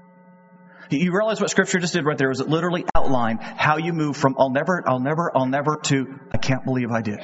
You 0.90 1.12
realize 1.16 1.40
what 1.40 1.50
scripture 1.50 1.78
just 1.78 1.92
did 1.92 2.04
right 2.04 2.18
there 2.18 2.32
is 2.32 2.40
it 2.40 2.48
literally 2.48 2.84
outlined 2.96 3.40
how 3.40 3.76
you 3.76 3.92
move 3.92 4.16
from 4.16 4.34
I'll 4.38 4.50
never, 4.50 4.82
I'll 4.86 4.98
never, 4.98 5.30
I'll 5.34 5.46
never 5.46 5.76
to 5.84 6.18
I 6.32 6.38
can't 6.38 6.64
believe 6.64 6.90
I 6.90 7.00
did. 7.00 7.20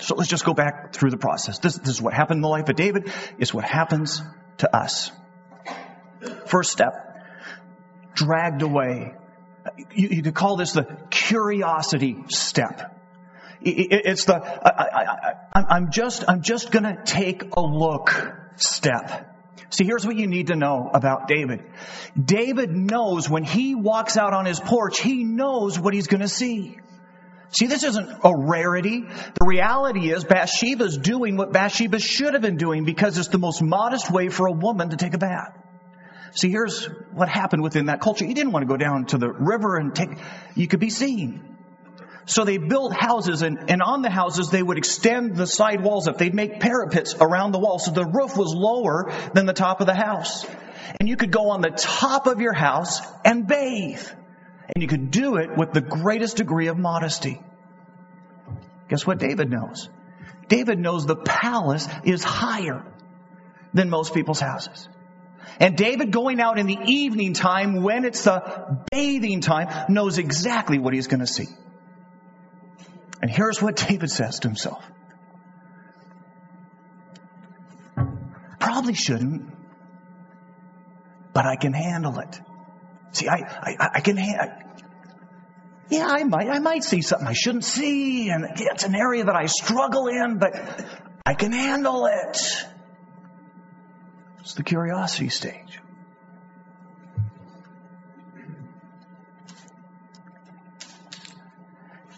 So 0.00 0.16
let's 0.16 0.28
just 0.28 0.44
go 0.44 0.54
back 0.54 0.92
through 0.92 1.10
the 1.10 1.16
process. 1.16 1.58
This, 1.58 1.76
this 1.76 1.88
is 1.88 2.02
what 2.02 2.14
happened 2.14 2.38
in 2.38 2.42
the 2.42 2.48
life 2.48 2.68
of 2.68 2.76
David. 2.76 3.12
It's 3.38 3.54
what 3.54 3.64
happens 3.64 4.22
to 4.58 4.76
us. 4.76 5.12
First 6.46 6.72
step 6.72 7.07
dragged 8.18 8.62
away. 8.62 9.14
You, 9.94 10.08
you 10.08 10.22
could 10.22 10.34
call 10.34 10.56
this 10.56 10.72
the 10.72 10.84
curiosity 11.10 12.16
step. 12.28 12.96
It's 13.60 14.24
the, 14.24 14.36
I, 14.36 15.76
am 15.76 15.90
just, 15.90 16.24
I'm 16.28 16.42
just 16.42 16.70
gonna 16.70 17.02
take 17.04 17.56
a 17.56 17.60
look 17.60 18.32
step. 18.56 19.34
See, 19.70 19.84
here's 19.84 20.06
what 20.06 20.16
you 20.16 20.26
need 20.26 20.46
to 20.46 20.56
know 20.56 20.90
about 20.92 21.28
David. 21.28 21.64
David 22.16 22.70
knows 22.70 23.28
when 23.28 23.44
he 23.44 23.74
walks 23.74 24.16
out 24.16 24.32
on 24.32 24.46
his 24.46 24.60
porch, 24.60 25.00
he 25.00 25.24
knows 25.24 25.78
what 25.78 25.92
he's 25.92 26.06
gonna 26.06 26.28
see. 26.28 26.78
See, 27.50 27.66
this 27.66 27.82
isn't 27.82 28.10
a 28.24 28.32
rarity. 28.36 29.00
The 29.00 29.46
reality 29.46 30.12
is 30.12 30.24
Bathsheba's 30.24 30.98
doing 30.98 31.36
what 31.36 31.52
Bathsheba 31.52 31.98
should 31.98 32.34
have 32.34 32.42
been 32.42 32.58
doing 32.58 32.84
because 32.84 33.18
it's 33.18 33.28
the 33.28 33.38
most 33.38 33.62
modest 33.62 34.10
way 34.10 34.28
for 34.28 34.46
a 34.46 34.52
woman 34.52 34.90
to 34.90 34.96
take 34.96 35.14
a 35.14 35.18
bath. 35.18 35.56
See, 36.32 36.50
here's 36.50 36.86
what 37.12 37.28
happened 37.28 37.62
within 37.62 37.86
that 37.86 38.00
culture. 38.00 38.24
You 38.24 38.34
didn't 38.34 38.52
want 38.52 38.62
to 38.64 38.68
go 38.68 38.76
down 38.76 39.06
to 39.06 39.18
the 39.18 39.30
river 39.30 39.76
and 39.76 39.94
take, 39.94 40.10
you 40.54 40.68
could 40.68 40.80
be 40.80 40.90
seen. 40.90 41.56
So 42.26 42.44
they 42.44 42.58
built 42.58 42.92
houses 42.92 43.40
and, 43.40 43.70
and 43.70 43.80
on 43.80 44.02
the 44.02 44.10
houses 44.10 44.50
they 44.50 44.62
would 44.62 44.76
extend 44.76 45.34
the 45.34 45.46
side 45.46 45.82
walls 45.82 46.08
up. 46.08 46.18
They'd 46.18 46.34
make 46.34 46.60
parapets 46.60 47.14
around 47.18 47.52
the 47.52 47.58
wall 47.58 47.78
so 47.78 47.90
the 47.90 48.04
roof 48.04 48.36
was 48.36 48.54
lower 48.54 49.10
than 49.32 49.46
the 49.46 49.54
top 49.54 49.80
of 49.80 49.86
the 49.86 49.94
house. 49.94 50.46
And 51.00 51.08
you 51.08 51.16
could 51.16 51.32
go 51.32 51.50
on 51.50 51.62
the 51.62 51.70
top 51.70 52.26
of 52.26 52.40
your 52.40 52.52
house 52.52 53.00
and 53.24 53.46
bathe. 53.46 54.06
And 54.74 54.82
you 54.82 54.88
could 54.88 55.10
do 55.10 55.36
it 55.36 55.56
with 55.56 55.72
the 55.72 55.80
greatest 55.80 56.36
degree 56.36 56.66
of 56.66 56.76
modesty. 56.76 57.40
Guess 58.90 59.06
what 59.06 59.18
David 59.18 59.50
knows? 59.50 59.88
David 60.48 60.78
knows 60.78 61.06
the 61.06 61.16
palace 61.16 61.88
is 62.04 62.22
higher 62.22 62.84
than 63.72 63.88
most 63.88 64.12
people's 64.12 64.40
houses. 64.40 64.88
And 65.60 65.76
David 65.76 66.12
going 66.12 66.40
out 66.40 66.58
in 66.58 66.66
the 66.66 66.78
evening 66.86 67.34
time 67.34 67.82
when 67.82 68.04
it's 68.04 68.24
the 68.24 68.78
bathing 68.90 69.40
time 69.40 69.92
knows 69.92 70.18
exactly 70.18 70.78
what 70.78 70.94
he's 70.94 71.06
going 71.06 71.20
to 71.20 71.26
see. 71.26 71.46
And 73.20 73.30
here's 73.30 73.60
what 73.60 73.76
David 73.76 74.10
says 74.10 74.40
to 74.40 74.48
himself. 74.48 74.84
Probably 78.60 78.94
shouldn't, 78.94 79.52
but 81.32 81.46
I 81.46 81.56
can 81.56 81.72
handle 81.72 82.18
it. 82.18 82.40
See, 83.12 83.28
I, 83.28 83.36
I, 83.36 83.88
I 83.94 84.00
can 84.00 84.16
handle 84.16 84.68
yeah, 85.90 86.06
I 86.06 86.24
might, 86.24 86.48
I 86.48 86.58
might 86.58 86.84
see 86.84 87.00
something 87.00 87.26
I 87.26 87.32
shouldn't 87.32 87.64
see, 87.64 88.28
and 88.28 88.46
it's 88.56 88.84
an 88.84 88.94
area 88.94 89.24
that 89.24 89.34
I 89.34 89.46
struggle 89.46 90.08
in, 90.08 90.38
but 90.38 90.54
I 91.24 91.34
can 91.34 91.52
handle 91.52 92.06
it. 92.06 92.66
It's 94.48 94.54
the 94.54 94.62
curiosity 94.62 95.28
stage. 95.28 95.78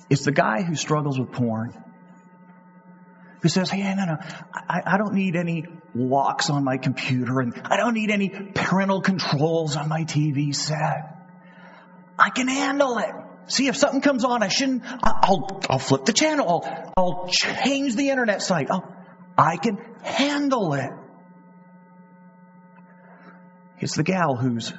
It's 0.08 0.24
the 0.24 0.30
guy 0.30 0.62
who 0.62 0.76
struggles 0.76 1.18
with 1.18 1.32
porn 1.32 1.74
who 3.42 3.48
says, 3.48 3.68
Hey, 3.68 3.82
no, 3.96 4.04
no, 4.04 4.18
I, 4.54 4.80
I, 4.86 4.96
don't 4.96 5.14
need 5.14 5.34
any 5.34 5.64
locks 5.92 6.50
on 6.50 6.62
my 6.62 6.76
computer 6.76 7.40
and 7.40 7.60
I 7.64 7.76
don't 7.76 7.94
need 7.94 8.12
any 8.12 8.28
parental 8.28 9.00
controls 9.00 9.74
on 9.74 9.88
my 9.88 10.04
TV 10.04 10.54
set. 10.54 11.16
I 12.16 12.30
can 12.30 12.46
handle 12.46 12.98
it. 12.98 13.10
See, 13.48 13.66
if 13.66 13.76
something 13.76 14.02
comes 14.02 14.24
on, 14.24 14.44
I 14.44 14.48
shouldn't, 14.48 14.84
I'll, 15.02 15.60
I'll 15.68 15.80
flip 15.80 16.04
the 16.04 16.12
channel. 16.12 16.48
I'll, 16.48 16.92
I'll 16.96 17.26
change 17.26 17.96
the 17.96 18.10
internet 18.10 18.40
site. 18.40 18.70
I'll, 18.70 18.94
I 19.36 19.56
can 19.56 19.78
handle 20.04 20.74
it. 20.74 20.90
It's 23.80 23.96
the 23.96 24.02
gal 24.02 24.36
who's 24.36 24.72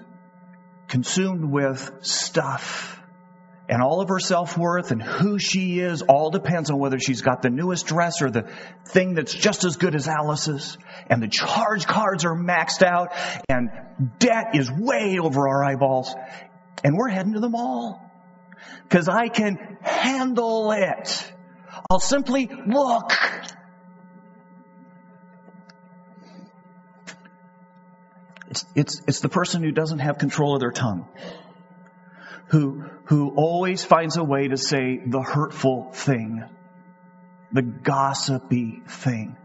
consumed 0.87 1.45
with 1.45 1.91
stuff 2.01 3.01
and 3.71 3.81
all 3.81 4.01
of 4.01 4.09
her 4.09 4.19
self-worth 4.19 4.91
and 4.91 5.01
who 5.01 5.39
she 5.39 5.79
is 5.79 6.01
all 6.01 6.29
depends 6.29 6.69
on 6.69 6.77
whether 6.77 6.99
she's 6.99 7.21
got 7.21 7.41
the 7.41 7.49
newest 7.49 7.87
dress 7.87 8.21
or 8.21 8.29
the 8.29 8.51
thing 8.85 9.13
that's 9.13 9.33
just 9.33 9.63
as 9.63 9.77
good 9.77 9.95
as 9.95 10.09
Alice's. 10.09 10.77
And 11.09 11.23
the 11.23 11.29
charge 11.29 11.87
cards 11.87 12.25
are 12.25 12.35
maxed 12.35 12.83
out 12.83 13.13
and 13.47 13.69
debt 14.19 14.55
is 14.55 14.69
way 14.69 15.19
over 15.19 15.47
our 15.47 15.63
eyeballs. 15.63 16.13
And 16.83 16.97
we're 16.97 17.07
heading 17.07 17.33
to 17.33 17.39
the 17.39 17.49
mall. 17.49 18.05
Cause 18.89 19.07
I 19.07 19.29
can 19.29 19.77
handle 19.81 20.73
it. 20.73 21.31
I'll 21.89 22.01
simply 22.01 22.49
look. 22.67 23.13
It's, 28.51 28.65
it's, 28.75 29.01
it's 29.07 29.19
the 29.21 29.29
person 29.29 29.63
who 29.63 29.71
doesn't 29.71 29.99
have 29.99 30.19
control 30.19 30.53
of 30.53 30.59
their 30.59 30.71
tongue 30.71 31.07
who, 32.51 32.83
who 33.05 33.29
always 33.29 33.81
finds 33.81 34.17
a 34.17 34.23
way 34.23 34.49
to 34.49 34.57
say 34.57 34.99
the 35.05 35.21
hurtful 35.21 35.89
thing, 35.93 36.43
the 37.53 37.61
gossipy 37.61 38.81
thing. 38.85 39.37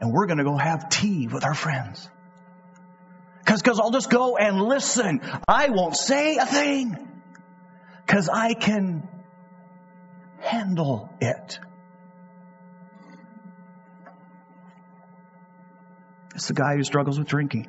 And 0.00 0.12
we're 0.12 0.26
going 0.26 0.38
to 0.38 0.44
go 0.44 0.56
have 0.56 0.88
tea 0.88 1.28
with 1.28 1.44
our 1.44 1.54
friends. 1.54 2.08
Cause, 3.44 3.60
cause 3.60 3.78
I'll 3.78 3.90
just 3.90 4.08
go 4.08 4.38
and 4.38 4.62
listen. 4.62 5.20
I 5.46 5.68
won't 5.68 5.94
say 5.94 6.38
a 6.38 6.46
thing. 6.46 6.96
Cause 8.06 8.30
I 8.30 8.54
can 8.54 9.06
handle 10.40 11.10
it. 11.20 11.58
It's 16.34 16.48
the 16.48 16.54
guy 16.54 16.76
who 16.76 16.84
struggles 16.84 17.18
with 17.18 17.28
drinking. 17.28 17.68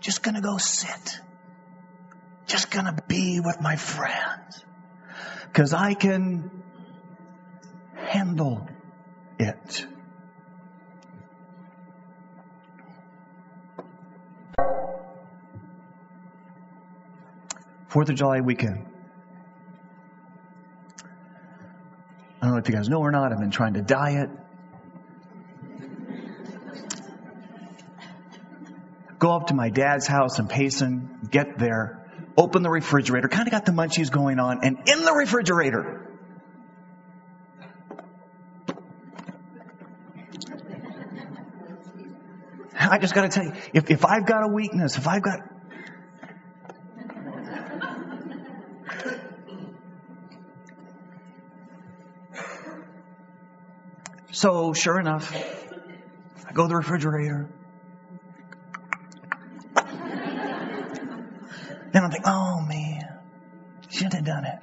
Just 0.00 0.22
gonna 0.22 0.42
go 0.42 0.58
sit. 0.58 1.20
Just 2.46 2.70
gonna 2.70 2.96
be 3.08 3.40
with 3.40 3.60
my 3.60 3.76
friends. 3.76 4.64
Cause 5.54 5.72
I 5.72 5.94
can 5.94 6.50
handle 7.94 8.68
it. 9.38 9.86
Fourth 17.88 18.08
of 18.08 18.16
July 18.16 18.40
weekend. 18.40 18.86
I 22.42 22.46
don't 22.46 22.50
know 22.50 22.58
if 22.58 22.68
you 22.68 22.74
guys 22.74 22.88
know 22.88 22.98
or 23.00 23.12
not, 23.12 23.32
I've 23.32 23.38
been 23.38 23.52
trying 23.52 23.74
to 23.74 23.82
diet. 23.82 24.28
Go 29.24 29.32
up 29.32 29.46
to 29.46 29.54
my 29.54 29.70
dad's 29.70 30.06
house 30.06 30.38
in 30.38 30.48
Payson, 30.48 31.28
get 31.30 31.58
there, 31.58 32.06
open 32.36 32.62
the 32.62 32.68
refrigerator, 32.68 33.26
kind 33.26 33.48
of 33.48 33.52
got 33.52 33.64
the 33.64 33.72
munchies 33.72 34.12
going 34.12 34.38
on, 34.38 34.62
and 34.62 34.86
in 34.86 35.02
the 35.02 35.14
refrigerator, 35.14 36.10
I 42.78 42.98
just 42.98 43.14
got 43.14 43.22
to 43.22 43.28
tell 43.30 43.44
you, 43.44 43.52
if, 43.72 43.90
if 43.90 44.04
I've 44.04 44.26
got 44.26 44.44
a 44.44 44.48
weakness, 44.48 44.98
if 44.98 45.08
I've 45.08 45.22
got. 45.22 45.38
So, 54.32 54.74
sure 54.74 55.00
enough, 55.00 55.34
I 56.46 56.52
go 56.52 56.64
to 56.64 56.68
the 56.68 56.76
refrigerator, 56.76 57.48
Then 61.94 62.02
I'm 62.02 62.10
thinking, 62.10 62.28
oh 62.28 62.60
man, 62.60 63.20
shouldn't 63.88 64.14
have 64.14 64.24
done 64.24 64.44
it. 64.44 64.58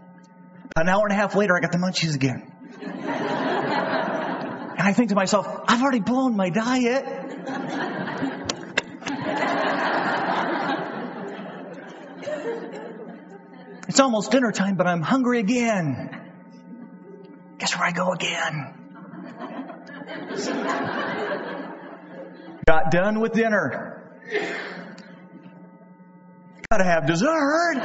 An 0.75 0.89
hour 0.89 1.03
and 1.05 1.13
a 1.13 1.15
half 1.15 1.33
later, 1.33 1.55
I 1.55 1.61
got 1.61 1.71
the 1.71 1.77
munchies 1.77 2.13
again. 2.13 2.51
and 2.81 4.81
I 4.81 4.91
think 4.91 5.09
to 5.09 5.15
myself, 5.15 5.47
I've 5.65 5.81
already 5.81 6.01
blown 6.01 6.35
my 6.35 6.50
diet. 6.50 7.05
It's 13.88 14.01
almost 14.01 14.31
dinner 14.31 14.51
time, 14.51 14.75
but 14.75 14.88
I'm 14.88 15.01
hungry 15.01 15.39
again. 15.39 16.09
Guess 17.59 17.77
where 17.77 17.88
I 17.88 17.91
go 17.93 18.11
again? 18.11 18.73
Got 22.65 22.91
done 22.91 23.21
with 23.21 23.31
dinner 23.31 24.03
gotta 26.72 26.86
have 26.86 27.06
dessert. 27.06 27.75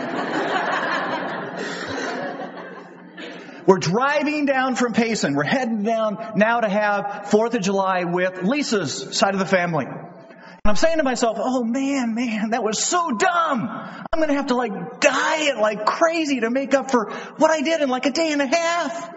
We're 3.66 3.78
driving 3.78 4.47
down 4.47 4.76
from 4.76 4.93
Payson. 4.93 5.35
We're 5.35 5.43
heading 5.43 5.83
down 5.83 6.35
now 6.37 6.61
to 6.61 6.69
have 6.69 7.28
Fourth 7.33 7.55
of 7.55 7.62
July 7.62 8.05
with 8.05 8.45
Lisa's 8.45 9.19
side 9.19 9.35
of 9.35 9.40
the 9.40 9.47
family. 9.47 9.87
And 9.87 10.62
I'm 10.64 10.76
saying 10.76 10.99
to 10.99 11.02
myself, 11.02 11.37
oh 11.40 11.64
man, 11.64 12.14
man, 12.14 12.50
that 12.50 12.62
was 12.62 12.78
so 12.78 13.11
dumb. 13.11 13.69
I'm 13.69 14.21
gonna 14.21 14.35
have 14.35 14.47
to 14.47 14.55
like 14.55 15.00
diet 15.00 15.59
like 15.59 15.85
crazy 15.85 16.38
to 16.40 16.50
make 16.50 16.73
up 16.73 16.93
for 16.93 17.11
what 17.38 17.50
I 17.50 17.62
did 17.62 17.81
in 17.81 17.88
like 17.88 18.07
a 18.07 18.12
day 18.12 18.31
and 18.31 18.40
a 18.40 18.47
half. 18.47 19.12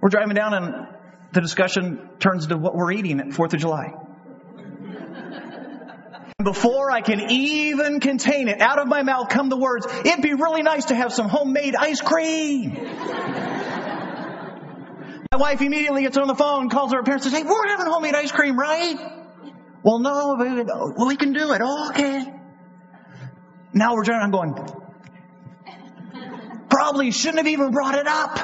We're 0.00 0.08
driving 0.08 0.34
down 0.34 0.54
and 0.54 0.86
the 1.32 1.42
discussion 1.42 2.08
turns 2.20 2.46
to 2.46 2.56
what 2.56 2.74
we're 2.74 2.92
eating 2.92 3.20
at 3.20 3.34
Fourth 3.34 3.52
of 3.52 3.60
July. 3.60 4.07
Before 6.44 6.88
I 6.88 7.00
can 7.00 7.32
even 7.32 7.98
contain 7.98 8.46
it, 8.46 8.60
out 8.60 8.78
of 8.78 8.86
my 8.86 9.02
mouth 9.02 9.28
come 9.28 9.48
the 9.48 9.56
words, 9.56 9.88
it'd 10.04 10.22
be 10.22 10.34
really 10.34 10.62
nice 10.62 10.84
to 10.84 10.94
have 10.94 11.12
some 11.12 11.28
homemade 11.28 11.74
ice 11.74 12.00
cream. 12.00 12.74
my 15.32 15.36
wife 15.36 15.60
immediately 15.60 16.02
gets 16.02 16.16
on 16.16 16.28
the 16.28 16.36
phone, 16.36 16.68
calls 16.68 16.92
her 16.92 17.02
parents 17.02 17.26
and 17.26 17.34
says, 17.34 17.42
hey, 17.42 17.48
we're 17.48 17.66
having 17.66 17.86
homemade 17.86 18.14
ice 18.14 18.30
cream, 18.30 18.56
right? 18.56 18.96
Well, 19.82 19.98
no, 19.98 20.94
we 21.08 21.16
can 21.16 21.32
do 21.32 21.52
it. 21.54 21.60
Oh, 21.60 21.88
okay. 21.90 22.32
Now 23.72 23.96
we're 23.96 24.04
trying, 24.04 24.22
I'm 24.22 24.30
going, 24.30 24.54
probably 26.70 27.10
shouldn't 27.10 27.38
have 27.38 27.48
even 27.48 27.72
brought 27.72 27.96
it 27.96 28.06
up. 28.06 28.38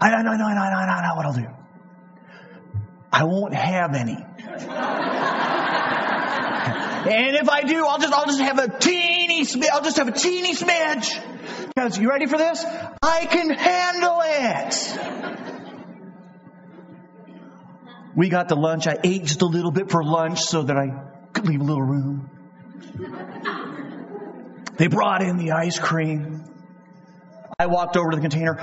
I 0.00 0.22
know, 0.22 0.30
I 0.30 0.36
know, 0.38 0.44
I 0.46 0.54
know, 0.54 0.60
I 0.62 0.86
know, 0.86 0.92
I 0.92 1.06
know 1.06 1.16
what 1.16 1.26
I'll 1.26 1.34
do. 1.34 1.48
I 3.12 3.24
won't 3.24 3.54
have 3.54 3.94
any. 3.94 4.16
And 7.06 7.36
if 7.36 7.48
I 7.48 7.62
do, 7.62 7.86
I'll 7.86 7.98
just, 7.98 8.12
I'll 8.12 8.26
just 8.26 8.40
have 8.40 8.58
a 8.58 8.68
teeny, 8.78 9.46
I'll 9.72 9.82
just 9.82 9.96
have 9.96 10.08
a 10.08 10.12
teeny 10.12 10.54
smidge. 10.54 11.20
Because 11.68 11.98
you 11.98 12.08
ready 12.08 12.26
for 12.26 12.36
this? 12.36 12.64
I 13.02 13.26
can 13.26 13.50
handle 13.50 14.20
it. 14.24 15.30
We 18.14 18.28
got 18.28 18.48
to 18.48 18.54
lunch. 18.54 18.86
I 18.86 18.98
ate 19.02 19.24
just 19.24 19.42
a 19.42 19.46
little 19.46 19.70
bit 19.70 19.90
for 19.90 20.02
lunch 20.04 20.40
so 20.40 20.62
that 20.62 20.76
I 20.76 20.88
could 21.32 21.46
leave 21.46 21.60
a 21.60 21.64
little 21.64 21.82
room. 21.82 22.28
They 24.76 24.88
brought 24.88 25.22
in 25.22 25.36
the 25.36 25.52
ice 25.52 25.78
cream. 25.78 26.44
I 27.58 27.66
walked 27.66 27.96
over 27.96 28.10
to 28.10 28.16
the 28.16 28.22
container. 28.22 28.56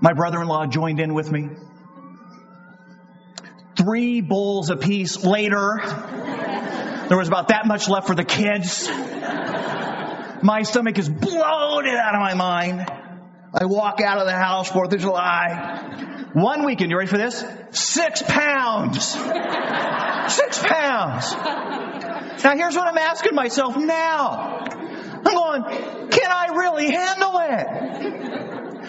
My 0.00 0.12
brother 0.12 0.40
in 0.40 0.46
law 0.46 0.66
joined 0.66 1.00
in 1.00 1.12
with 1.14 1.30
me. 1.30 1.48
Three 3.76 4.20
bowls 4.20 4.70
apiece 4.70 5.24
later, 5.24 5.80
there 7.08 7.16
was 7.16 7.28
about 7.28 7.48
that 7.48 7.66
much 7.66 7.88
left 7.88 8.06
for 8.06 8.14
the 8.14 8.24
kids. 8.24 8.88
My 10.40 10.62
stomach 10.62 10.98
is 10.98 11.08
bloated 11.08 11.94
out 11.94 12.14
of 12.14 12.20
my 12.20 12.34
mind. 12.34 12.86
I 13.54 13.64
walk 13.64 14.00
out 14.00 14.18
of 14.18 14.26
the 14.26 14.36
house, 14.36 14.70
4th 14.70 14.92
of 14.92 15.00
July. 15.00 16.28
One 16.32 16.64
weekend, 16.64 16.90
you 16.90 16.96
ready 16.96 17.08
for 17.08 17.18
this? 17.18 17.44
Six 17.70 18.22
pounds. 18.22 19.04
Six 19.04 20.62
pounds. 20.62 21.32
Now 22.44 22.54
here's 22.54 22.76
what 22.76 22.86
I'm 22.86 22.98
asking 22.98 23.34
myself 23.34 23.76
now. 23.76 24.64
I'm 25.24 25.24
going, 25.24 25.62
can 26.10 26.30
I 26.30 26.54
really 26.54 26.90
handle 26.90 27.40
it? 27.40 27.97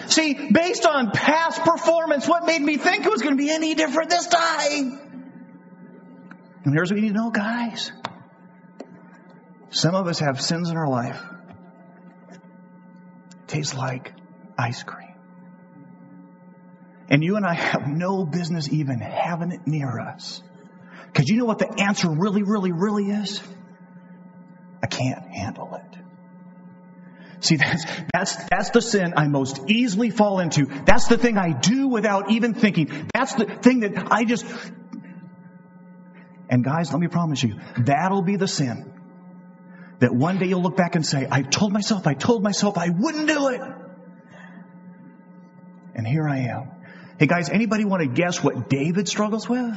See, 0.09 0.33
based 0.51 0.85
on 0.85 1.11
past 1.11 1.61
performance, 1.61 2.27
what 2.27 2.45
made 2.45 2.61
me 2.61 2.77
think 2.77 3.05
it 3.05 3.11
was 3.11 3.21
going 3.21 3.37
to 3.37 3.41
be 3.41 3.51
any 3.51 3.75
different 3.75 4.09
this 4.09 4.27
time? 4.27 5.09
And 6.65 6.73
here's 6.73 6.91
what 6.91 6.97
you 6.97 7.03
need 7.03 7.13
to 7.13 7.21
know, 7.21 7.29
guys. 7.29 7.91
Some 9.69 9.93
of 9.93 10.07
us 10.07 10.19
have 10.19 10.41
sins 10.41 10.69
in 10.69 10.77
our 10.77 10.89
life. 10.89 11.21
It 12.31 12.39
Tastes 13.47 13.75
like 13.75 14.13
ice 14.57 14.81
cream. 14.83 15.13
And 17.09 17.23
you 17.23 17.35
and 17.35 17.45
I 17.45 17.53
have 17.53 17.87
no 17.87 18.25
business 18.25 18.67
even 18.71 18.99
having 18.99 19.51
it 19.51 19.61
near 19.65 19.99
us. 19.99 20.41
Because 21.07 21.27
you 21.27 21.37
know 21.37 21.45
what 21.45 21.59
the 21.59 21.81
answer 21.81 22.09
really, 22.09 22.43
really, 22.43 22.71
really 22.71 23.05
is? 23.05 23.41
I 24.81 24.87
can't 24.87 25.27
handle 25.27 25.75
it. 25.75 25.88
See, 27.41 27.55
that's, 27.55 27.85
that's, 28.13 28.35
that's 28.49 28.69
the 28.71 28.81
sin 28.81 29.13
I 29.15 29.27
most 29.27 29.69
easily 29.69 30.09
fall 30.09 30.39
into. 30.39 30.65
That's 30.65 31.07
the 31.07 31.17
thing 31.17 31.37
I 31.37 31.53
do 31.53 31.87
without 31.87 32.31
even 32.31 32.53
thinking. 32.53 33.07
That's 33.13 33.33
the 33.35 33.45
thing 33.45 33.81
that 33.81 34.11
I 34.11 34.25
just, 34.25 34.45
and 36.49 36.63
guys, 36.63 36.91
let 36.91 36.99
me 36.99 37.07
promise 37.07 37.41
you, 37.41 37.59
that'll 37.77 38.23
be 38.23 38.35
the 38.35 38.47
sin 38.47 38.93
that 39.99 40.13
one 40.13 40.37
day 40.37 40.47
you'll 40.47 40.61
look 40.61 40.77
back 40.77 40.95
and 40.95 41.05
say, 41.05 41.27
I 41.29 41.41
told 41.41 41.71
myself, 41.71 42.07
I 42.07 42.13
told 42.13 42.43
myself 42.43 42.77
I 42.77 42.89
wouldn't 42.89 43.27
do 43.27 43.49
it. 43.49 43.61
And 45.95 46.07
here 46.07 46.27
I 46.27 46.39
am. 46.39 46.71
Hey 47.19 47.27
guys, 47.27 47.49
anybody 47.49 47.83
want 47.83 48.01
to 48.01 48.07
guess 48.07 48.41
what 48.41 48.69
David 48.69 49.07
struggles 49.09 49.47
with? 49.47 49.75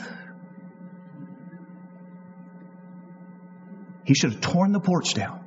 He 4.05 4.15
should 4.15 4.33
have 4.33 4.41
torn 4.41 4.73
the 4.73 4.81
porch 4.81 5.15
down. 5.15 5.41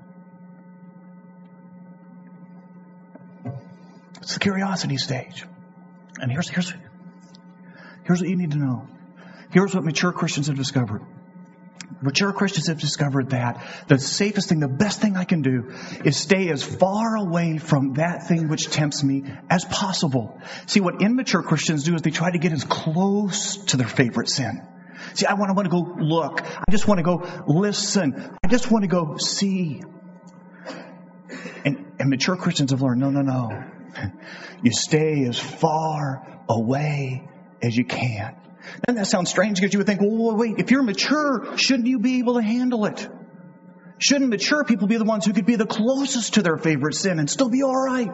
It's 4.22 4.34
the 4.34 4.35
curiosity 4.46 4.98
stage. 4.98 5.44
And 6.20 6.32
here's, 6.32 6.48
here's, 6.48 6.72
here's 8.04 8.22
what 8.22 8.30
you 8.30 8.36
need 8.36 8.52
to 8.52 8.60
know. 8.60 8.88
Here's 9.50 9.74
what 9.74 9.84
mature 9.84 10.12
Christians 10.12 10.48
have 10.48 10.56
discovered. 10.56 11.02
Mature 12.00 12.32
Christians 12.32 12.68
have 12.68 12.80
discovered 12.80 13.32
that 13.32 13.66
the 13.88 13.98
safest 13.98 14.50
thing, 14.50 14.60
the 14.60 14.68
best 14.68 15.02
thing 15.02 15.18
I 15.18 15.24
can 15.24 15.42
do 15.42 15.74
is 16.04 16.16
stay 16.16 16.50
as 16.50 16.64
far 16.64 17.16
away 17.16 17.58
from 17.58 17.94
that 17.94 18.28
thing 18.28 18.48
which 18.48 18.70
tempts 18.70 19.04
me 19.04 19.24
as 19.50 19.66
possible. 19.66 20.40
See, 20.68 20.80
what 20.80 21.02
immature 21.02 21.42
Christians 21.42 21.84
do 21.84 21.96
is 21.96 22.04
they 22.04 22.12
try 22.12 22.30
to 22.30 22.38
get 22.38 22.52
as 22.52 22.64
close 22.64 23.58
to 23.72 23.78
their 23.78 23.88
favorite 23.88 24.30
sin. 24.30 24.62
See, 25.16 25.26
I 25.26 25.34
want, 25.34 25.50
I 25.50 25.54
want 25.54 25.66
to 25.66 25.72
go 25.72 25.96
look. 25.98 26.44
I 26.44 26.70
just 26.70 26.88
want 26.88 27.00
to 27.00 27.04
go 27.04 27.44
listen. 27.48 28.38
I 28.44 28.48
just 28.48 28.70
want 28.70 28.84
to 28.84 28.90
go 28.90 29.18
see. 29.18 29.82
And, 31.66 31.94
and 31.98 32.10
mature 32.12 32.36
Christians 32.36 32.70
have 32.70 32.84
learned, 32.84 33.02
no, 33.02 33.10
no, 33.10 33.22
no. 33.24 33.72
You 34.64 34.72
stay 34.72 35.26
as 35.26 35.40
far 35.40 36.42
away 36.50 37.28
as 37.62 37.76
you 37.76 37.86
can. 37.86 38.36
Doesn't 38.86 39.00
that 39.00 39.08
sounds 39.08 39.30
strange? 39.30 39.60
Because 39.60 39.74
you 39.74 39.80
would 39.80 39.88
think, 39.88 40.02
well, 40.02 40.36
wait, 40.36 40.56
if 40.58 40.72
you're 40.72 40.84
mature, 40.84 41.58
shouldn't 41.58 41.88
you 41.88 42.00
be 42.00 42.20
able 42.20 42.36
to 42.36 42.42
handle 42.42 42.86
it? 42.86 43.08
Shouldn't 43.98 44.30
mature 44.30 44.64
people 44.64 44.88
be 44.88 44.98
the 44.98 45.06
ones 45.06 45.26
who 45.26 45.34
could 45.34 45.46
be 45.46 45.56
the 45.56 45.66
closest 45.66 46.34
to 46.36 46.42
their 46.42 46.58
favorite 46.58 46.96
sin 46.96 47.20
and 47.20 47.30
still 47.30 47.50
be 47.50 47.64
alright? 47.64 48.12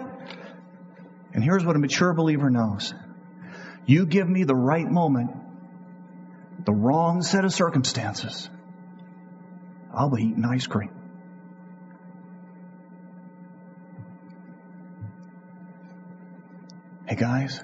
And 1.33 1.43
here's 1.43 1.65
what 1.65 1.75
a 1.75 1.79
mature 1.79 2.13
believer 2.13 2.49
knows. 2.49 2.93
You 3.85 4.05
give 4.05 4.29
me 4.29 4.43
the 4.43 4.55
right 4.55 4.89
moment, 4.89 5.31
the 6.65 6.73
wrong 6.73 7.23
set 7.23 7.45
of 7.45 7.53
circumstances, 7.53 8.49
I'll 9.93 10.09
be 10.09 10.23
eating 10.23 10.45
ice 10.45 10.67
cream. 10.67 11.00
Hey 17.07 17.15
guys, 17.15 17.59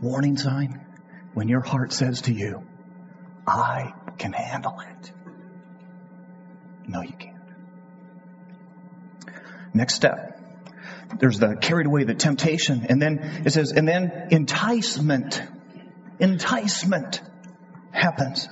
warning 0.00 0.36
sign 0.36 0.84
when 1.34 1.48
your 1.48 1.62
heart 1.62 1.92
says 1.92 2.22
to 2.22 2.32
you, 2.32 2.62
I 3.46 3.92
can 4.18 4.32
handle 4.32 4.78
it. 4.80 5.12
No, 6.86 7.00
you 7.02 7.12
can't. 7.12 7.36
Next 9.74 9.94
step. 9.94 10.40
There's 11.18 11.38
the 11.38 11.56
carried 11.56 11.86
away, 11.86 12.04
the 12.04 12.14
temptation. 12.14 12.86
And 12.88 13.00
then 13.00 13.42
it 13.44 13.52
says, 13.52 13.72
and 13.72 13.86
then 13.88 14.28
enticement. 14.30 15.42
Enticement 16.18 17.20
happens. 17.90 18.48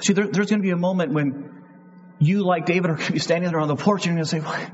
See, 0.00 0.12
there, 0.12 0.26
there's 0.26 0.48
going 0.48 0.60
to 0.60 0.62
be 0.62 0.70
a 0.70 0.76
moment 0.76 1.12
when 1.12 1.57
you, 2.18 2.44
like 2.44 2.66
David, 2.66 2.90
are 2.90 2.94
going 2.94 3.06
to 3.06 3.12
be 3.12 3.18
standing 3.18 3.50
there 3.50 3.60
on 3.60 3.68
the 3.68 3.76
porch 3.76 4.06
and 4.06 4.16
you're 4.16 4.24
going 4.24 4.42
to 4.42 4.48
say, 4.48 4.64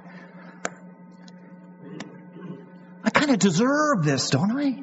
I 3.04 3.10
kind 3.10 3.30
of 3.30 3.38
deserve 3.38 4.04
this, 4.04 4.30
don't 4.30 4.56
I? 4.56 4.82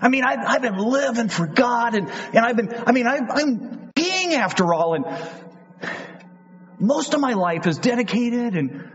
I 0.00 0.08
mean, 0.08 0.24
I've, 0.24 0.38
I've 0.46 0.62
been 0.62 0.78
living 0.78 1.28
for 1.28 1.46
God 1.46 1.94
and, 1.94 2.08
and 2.08 2.38
I've 2.38 2.56
been, 2.56 2.74
I 2.86 2.92
mean, 2.92 3.06
I, 3.06 3.18
I'm 3.18 3.92
king 3.94 4.32
after 4.32 4.72
all 4.72 4.94
and 4.94 5.04
most 6.78 7.12
of 7.12 7.20
my 7.20 7.34
life 7.34 7.66
is 7.66 7.76
dedicated 7.76 8.56
and 8.56 8.90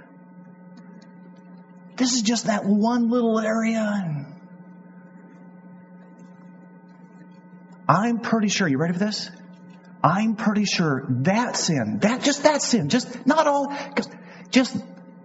this 1.96 2.14
is 2.14 2.24
just 2.24 2.48
that 2.48 2.66
one 2.66 3.10
little 3.10 3.40
area 3.40 4.04
and 4.04 4.26
I'm 7.88 8.20
pretty 8.20 8.48
sure, 8.48 8.68
you 8.68 8.80
ready 8.80 8.94
for 8.94 9.00
this? 9.00 9.30
I'm 10.06 10.36
pretty 10.36 10.66
sure 10.66 11.04
that 11.24 11.58
sin, 11.58 11.98
that, 12.02 12.22
just 12.22 12.44
that 12.44 12.62
sin, 12.62 12.90
just 12.90 13.26
not 13.26 13.48
all, 13.48 13.76
just 14.52 14.78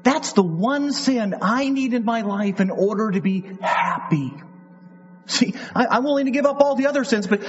that's 0.03 0.33
the 0.33 0.43
one 0.43 0.95
sin 0.95 1.35
I 1.43 1.69
need 1.69 1.93
in 1.93 2.07
my 2.07 2.23
life 2.23 2.61
in 2.61 2.71
order 2.71 3.11
to 3.11 3.21
be 3.21 3.45
happy. 3.61 4.33
See, 5.27 5.55
I, 5.75 5.99
am 5.99 6.05
willing 6.05 6.25
to 6.25 6.31
give 6.31 6.47
up 6.47 6.63
all 6.63 6.77
the 6.77 6.87
other 6.87 7.05
sins, 7.05 7.27
but 7.27 7.43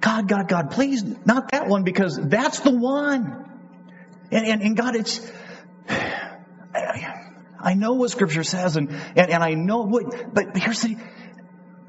God, 0.00 0.28
God, 0.28 0.46
God, 0.46 0.70
please, 0.70 1.02
not 1.02 1.50
that 1.50 1.66
one 1.66 1.82
because 1.82 2.16
that's 2.16 2.60
the 2.60 2.70
one. 2.70 3.44
And, 4.30 4.46
and, 4.46 4.62
and 4.62 4.76
God, 4.76 4.94
it's, 4.94 5.20
I, 7.60 7.74
know 7.74 7.94
what 7.94 8.12
scripture 8.12 8.44
says 8.44 8.76
and, 8.76 8.90
and, 9.16 9.30
and 9.32 9.42
I 9.42 9.54
know 9.54 9.82
what, 9.82 10.32
but 10.32 10.56
here's 10.56 10.80
the, 10.82 10.96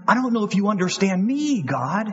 I 0.07 0.15
don't 0.15 0.33
know 0.33 0.45
if 0.45 0.55
you 0.55 0.67
understand 0.67 1.23
me, 1.23 1.61
God. 1.61 2.11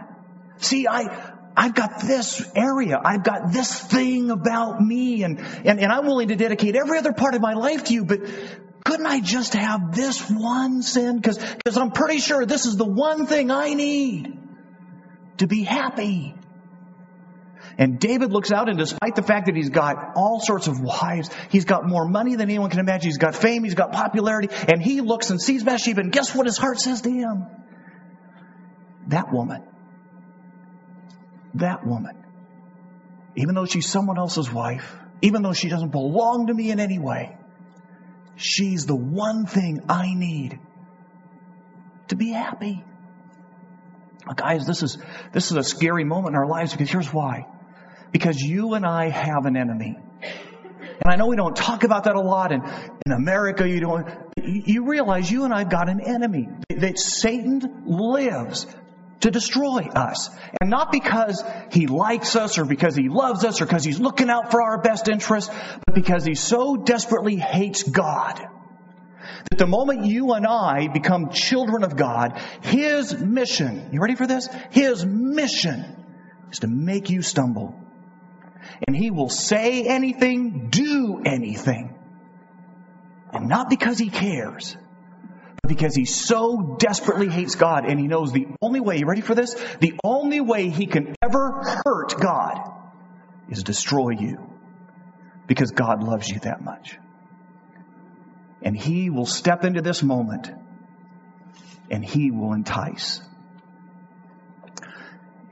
See, 0.59 0.87
I, 0.87 1.34
I've 1.57 1.75
got 1.75 2.01
this 2.01 2.45
area. 2.55 3.01
I've 3.03 3.23
got 3.23 3.53
this 3.53 3.79
thing 3.81 4.31
about 4.31 4.81
me 4.81 5.23
and, 5.23 5.39
and, 5.39 5.79
and 5.81 5.93
I'm 5.93 6.07
willing 6.07 6.29
to 6.29 6.37
dedicate 6.37 6.75
every 6.77 6.99
other 6.99 7.13
part 7.13 7.35
of 7.35 7.41
my 7.41 7.55
life 7.55 7.85
to 7.85 7.95
you, 7.95 8.05
but 8.05 8.21
couldn't 8.85 9.07
I 9.07 9.21
just 9.21 9.55
have 9.55 9.95
this 9.95 10.29
one 10.29 10.83
sin? 10.83 11.23
Cause, 11.23 11.39
cause 11.65 11.77
I'm 11.77 11.91
pretty 11.91 12.19
sure 12.19 12.45
this 12.45 12.67
is 12.67 12.77
the 12.77 12.85
one 12.85 13.27
thing 13.27 13.51
I 13.51 13.75
need 13.75 14.39
to 15.39 15.47
be 15.47 15.63
happy. 15.63 16.35
And 17.77 17.99
David 17.99 18.31
looks 18.31 18.53
out, 18.53 18.69
and 18.69 18.79
despite 18.79 19.17
the 19.17 19.23
fact 19.23 19.47
that 19.47 19.57
he's 19.57 19.71
got 19.71 19.97
all 20.15 20.41
sorts 20.41 20.69
of 20.69 20.81
wives, 20.81 21.29
he's 21.51 21.65
got 21.65 21.89
more 21.89 22.07
money 22.07 22.37
than 22.37 22.49
anyone 22.49 22.71
can 22.71 22.79
imagine, 22.79 23.09
he's 23.09 23.19
got 23.19 23.35
fame, 23.35 23.65
he's 23.65 23.75
got 23.75 23.91
popularity, 23.91 24.49
and 24.69 24.81
he 24.81 25.01
looks 25.01 25.31
and 25.31 25.41
sees 25.41 25.65
Bathsheba, 25.65 26.01
and 26.01 26.13
guess 26.13 26.35
what 26.35 26.47
his 26.47 26.57
heart 26.57 26.79
says 26.79 27.01
to 27.03 27.11
him? 27.11 27.47
That 29.09 29.33
woman, 29.33 29.65
that 31.55 31.87
woman, 31.87 32.25
even 33.37 33.55
though 33.55 33.67
she's 33.67 33.89
someone 33.89 34.19
else's 34.19 34.51
wife, 34.51 34.97
even 35.23 35.43
though 35.43 35.53
she 35.53 35.69
doesn't 35.69 35.91
belong 35.91 36.49
to 36.49 36.55
me 36.55 36.71
in 36.71 36.81
any 36.81 36.99
way, 36.99 37.37
she's 38.37 38.87
the 38.87 38.97
one 38.97 39.47
thing 39.47 39.83
I 39.89 40.15
need 40.15 40.59
to 42.09 42.17
be 42.17 42.31
happy. 42.31 42.85
Guys, 44.37 44.67
this 44.67 44.83
is, 44.83 44.99
this 45.33 45.51
is 45.51 45.57
a 45.57 45.63
scary 45.63 46.05
moment 46.05 46.35
in 46.35 46.39
our 46.39 46.47
lives 46.47 46.73
because 46.73 46.91
here's 46.91 47.13
why. 47.13 47.47
Because 48.11 48.41
you 48.41 48.75
and 48.75 48.87
I 48.87 49.09
have 49.09 49.45
an 49.45 49.57
enemy. 49.57 49.97
And 50.23 51.13
I 51.13 51.17
know 51.17 51.27
we 51.27 51.37
don't 51.37 51.57
talk 51.57 51.85
about 51.85 52.05
that 52.05 52.15
a 52.15 52.21
lot, 52.21 52.53
and 52.53 52.63
in 53.05 53.13
America 53.13 53.69
you 53.69 53.81
don't, 53.81 54.07
you 54.43 54.87
realize 54.87 55.31
you 55.31 55.45
and 55.45 55.53
I've 55.53 55.69
got 55.69 55.89
an 55.89 56.01
enemy. 56.01 56.49
That 56.71 56.99
Satan 56.99 57.83
lives 57.87 58.67
to 59.25 59.31
destroy 59.31 59.83
us. 59.95 60.31
And 60.61 60.71
not 60.71 60.93
because 60.93 61.43
he 61.73 61.87
likes 61.87 62.37
us 62.37 62.59
or 62.59 62.65
because 62.65 62.95
he 62.95 63.09
loves 63.09 63.45
us 63.45 63.61
or 63.61 63.67
because 63.67 63.83
he's 63.85 63.99
looking 63.99 64.31
out 64.31 64.51
for 64.51 64.63
our 64.63 64.81
best 64.81 65.09
interest, 65.09 65.51
but 65.87 65.95
because 65.95 66.25
he 66.25 66.35
so 66.35 66.77
desperately 66.77 67.37
hates 67.37 67.83
God 67.83 68.41
that 69.51 69.59
the 69.59 69.67
moment 69.67 70.05
you 70.07 70.33
and 70.33 70.47
I 70.47 70.89
become 70.89 71.31
children 71.31 71.85
of 71.85 71.97
God, 71.97 72.41
His 72.63 73.17
mission, 73.17 73.91
you 73.93 74.01
ready 74.01 74.15
for 74.15 74.27
this? 74.27 74.49
His 74.71 75.05
mission 75.05 76.05
is 76.51 76.61
to 76.61 76.67
make 76.67 77.11
you 77.11 77.23
stumble. 77.23 77.75
And 78.87 78.97
He 78.97 79.11
will 79.11 79.29
say 79.29 79.85
anything, 79.85 80.69
do 80.71 81.23
anything. 81.25 81.95
And 83.33 83.49
not 83.49 83.71
because 83.71 83.99
He 83.99 84.11
cares, 84.11 84.77
because 85.67 85.95
He 85.95 86.05
so 86.05 86.77
desperately 86.79 87.29
hates 87.29 87.55
God 87.55 87.85
and 87.85 87.99
He 87.99 88.07
knows 88.07 88.33
the 88.33 88.47
only 88.61 88.81
way, 88.81 88.99
you 88.99 89.07
ready 89.07 89.21
for 89.21 89.35
this? 89.35 89.55
The 89.81 89.95
only 90.03 90.41
way 90.41 90.69
He 90.69 90.87
can 90.87 91.15
ever 91.23 91.83
hurt 91.85 92.21
God 92.21 92.73
is 93.49 93.63
destroy 93.63 94.11
you. 94.11 94.39
Because 95.47 95.73
God 95.73 96.03
loves 96.03 96.29
you 96.29 96.41
that 96.41 96.63
much. 96.63 96.99
And 98.63 98.75
he 98.75 99.11
will 99.11 99.27
step 99.27 99.65
into 99.65 99.83
this 99.83 100.03
moment 100.03 100.51
and 101.91 102.03
he 102.03 102.31
will 102.31 102.55
entice. 102.55 103.21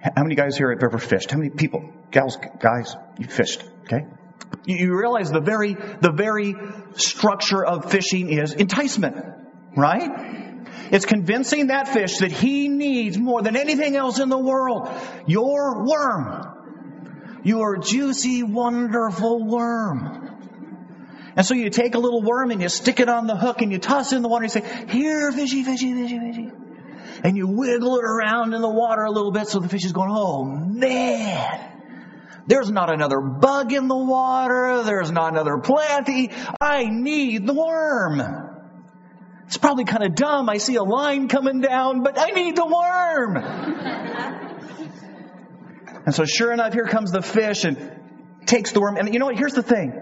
How 0.01 0.23
many 0.23 0.35
guys 0.35 0.57
here 0.57 0.73
have 0.73 0.83
ever 0.83 0.99
fished? 0.99 1.31
How 1.31 1.37
many 1.37 1.51
people, 1.51 1.93
gals, 2.11 2.39
guys, 2.59 2.97
you 3.19 3.27
fished? 3.27 3.63
Okay. 3.85 4.07
You 4.65 4.99
realize 4.99 5.31
the 5.31 5.41
very, 5.41 5.75
the 5.75 6.11
very 6.11 6.55
structure 6.95 7.65
of 7.65 7.91
fishing 7.91 8.31
is 8.31 8.55
enticement, 8.55 9.17
right? 9.77 10.63
It's 10.91 11.07
convincing 11.07 11.69
that 11.69 11.89
fish 11.89 12.19
that 12.19 12.33
he 12.33 12.69
needs 12.69 13.19
more 13.19 13.43
than 13.43 13.57
anything 13.57 13.97
else 13.97 14.19
in 14.19 14.29
the 14.29 14.39
world. 14.39 14.91
Your 15.27 15.85
worm. 15.87 17.41
Your 17.45 17.79
juicy, 17.79 18.43
wonderful 18.43 19.45
worm. 19.45 20.23
And 21.35 21.47
so 21.47 21.55
you 21.55 21.71
take 21.71 21.95
a 21.95 21.99
little 21.99 22.23
worm 22.23 22.51
and 22.51 22.61
you 22.61 22.69
stick 22.69 23.01
it 23.01 23.09
on 23.09 23.27
the 23.27 23.37
hook 23.37 23.63
and 23.63 23.73
you 23.73 23.79
toss 23.79 24.13
it 24.13 24.17
in 24.17 24.23
the 24.23 24.29
water 24.29 24.45
and 24.45 24.55
you 24.55 24.61
say, 24.61 24.87
here, 24.89 25.33
fishy, 25.33 25.65
fishy, 25.65 25.95
fishy, 25.95 26.19
fishy. 26.19 26.51
And 27.25 27.37
you 27.37 27.47
wiggle 27.47 27.97
it 27.97 28.05
around 28.05 28.53
in 28.53 28.61
the 28.61 28.69
water 28.71 29.03
a 29.03 29.11
little 29.11 29.33
bit 29.33 29.49
so 29.49 29.61
the 29.61 29.69
fish 29.69 29.85
is 29.85 29.93
going, 29.93 30.11
oh 30.13 30.45
man. 30.45 31.71
There's 32.47 32.71
not 32.71 32.93
another 32.93 33.21
bug 33.21 33.73
in 33.73 33.89
the 33.89 33.97
water. 33.97 34.83
There's 34.83 35.11
not 35.11 35.33
another 35.33 35.59
plant. 35.59 36.09
I 36.61 36.85
need 36.85 37.47
the 37.47 37.55
worm. 37.55 38.62
It's 39.53 39.59
probably 39.59 39.85
kind 39.85 40.03
of 40.03 40.15
dumb. 40.15 40.49
I 40.49 40.57
see 40.57 40.77
a 40.77 40.83
line 40.83 41.29
coming 41.29 41.61
down, 41.61 42.03
but 42.03 42.19
I 42.19 42.31
need 42.31 42.57
the 42.57 42.65
worm. 42.65 43.37
and 46.07 46.15
so 46.15 46.25
sure 46.25 46.55
enough, 46.55 46.73
here 46.73 46.87
comes 46.87 47.13
the 47.13 47.21
fish 47.21 47.65
and 47.65 48.01
takes 48.47 48.73
the 48.73 48.81
worm. 48.81 48.97
And 48.97 49.13
you 49.13 49.21
know 49.21 49.27
what? 49.27 49.37
Here's 49.37 49.53
the 49.53 49.63
thing 49.63 49.93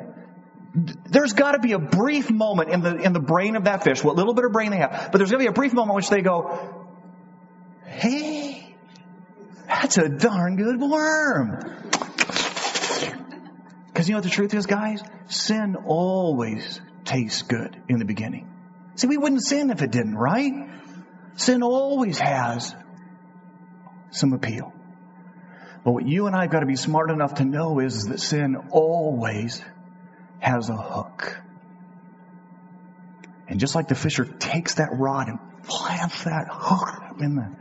there's 0.73 1.33
got 1.33 1.55
to 1.55 1.59
be 1.59 1.73
a 1.73 1.81
brief 1.81 2.31
moment 2.31 2.71
in 2.71 2.81
the 2.81 2.95
in 2.95 3.13
the 3.13 3.19
brain 3.19 3.57
of 3.57 3.65
that 3.65 3.83
fish, 3.83 4.05
what 4.05 4.15
little 4.15 4.35
bit 4.35 4.45
of 4.45 4.53
brain 4.53 4.71
they 4.71 4.77
have, 4.77 5.09
but 5.11 5.19
there's 5.19 5.33
going 5.33 5.45
to 5.45 5.47
be 5.47 5.51
a 5.51 5.53
brief 5.53 5.73
moment 5.73 5.95
in 5.95 5.97
which 5.97 6.11
they 6.11 6.23
go, 6.23 6.87
"Hey, 7.87 8.77
that's 9.67 9.99
a 9.99 10.09
darn 10.09 10.55
good 10.55 10.81
worm." 10.81 11.59
Because 13.89 14.09
you 14.09 14.13
know 14.13 14.19
what 14.19 14.25
the 14.25 14.31
truth 14.31 14.55
is, 14.55 14.67
guys? 14.67 15.03
Sin 15.27 15.75
always 15.75 16.81
tastes 17.05 17.43
good 17.43 17.77
in 17.89 17.99
the 17.99 18.05
beginning. 18.05 18.47
See, 19.01 19.07
we 19.07 19.17
wouldn't 19.17 19.43
sin 19.43 19.71
if 19.71 19.81
it 19.81 19.91
didn't, 19.91 20.15
right? 20.15 20.53
Sin 21.37 21.63
always 21.63 22.19
has 22.19 22.75
some 24.11 24.35
appeal. 24.35 24.75
But 25.83 25.93
what 25.93 26.07
you 26.07 26.27
and 26.27 26.37
I 26.37 26.43
have 26.43 26.51
got 26.51 26.61
to 26.61 26.67
be 26.67 26.77
smart 26.77 27.11
enough 27.11 27.37
to 27.37 27.47
know 27.47 27.79
is 27.79 28.09
that 28.09 28.21
sin 28.21 28.57
always 28.73 29.65
has 30.39 30.69
a 30.69 30.77
hook. 30.77 31.35
And 33.49 33.59
just 33.59 33.75
like 33.75 33.89
the 33.89 33.95
fisher 33.95 34.27
takes 34.27 34.75
that 34.75 34.91
rod 34.93 35.29
and 35.29 35.39
plants 35.63 36.25
that 36.25 36.49
hook 36.51 37.23
in 37.23 37.37
the 37.37 37.57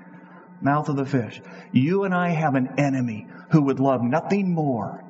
mouth 0.60 0.89
of 0.89 0.97
the 0.97 1.06
fish, 1.06 1.39
you 1.71 2.04
and 2.04 2.13
I 2.13 2.32
have 2.32 2.56
an 2.56 2.80
enemy 2.80 3.28
who 3.52 3.62
would 3.62 3.80
love 3.80 4.02
nothing 4.02 4.54
more 4.54 5.06